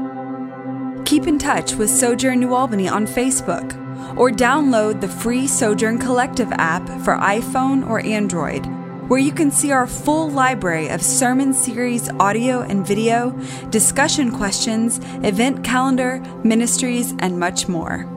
Keep 1.04 1.26
in 1.26 1.38
touch 1.38 1.74
with 1.74 1.90
Sojourn 1.90 2.40
New 2.40 2.54
Albany 2.54 2.88
on 2.88 3.06
Facebook 3.06 3.76
or 4.16 4.30
download 4.30 5.02
the 5.02 5.08
free 5.08 5.46
Sojourn 5.46 5.98
Collective 5.98 6.50
app 6.52 6.86
for 7.04 7.16
iPhone 7.16 7.86
or 7.88 8.00
Android, 8.00 8.64
where 9.08 9.20
you 9.20 9.30
can 9.30 9.50
see 9.50 9.70
our 9.70 9.86
full 9.86 10.30
library 10.30 10.88
of 10.88 11.02
sermon 11.02 11.52
series 11.52 12.08
audio 12.20 12.62
and 12.62 12.86
video, 12.86 13.32
discussion 13.68 14.32
questions, 14.32 14.98
event 15.22 15.62
calendar, 15.62 16.20
ministries, 16.42 17.14
and 17.18 17.38
much 17.38 17.68
more. 17.68 18.13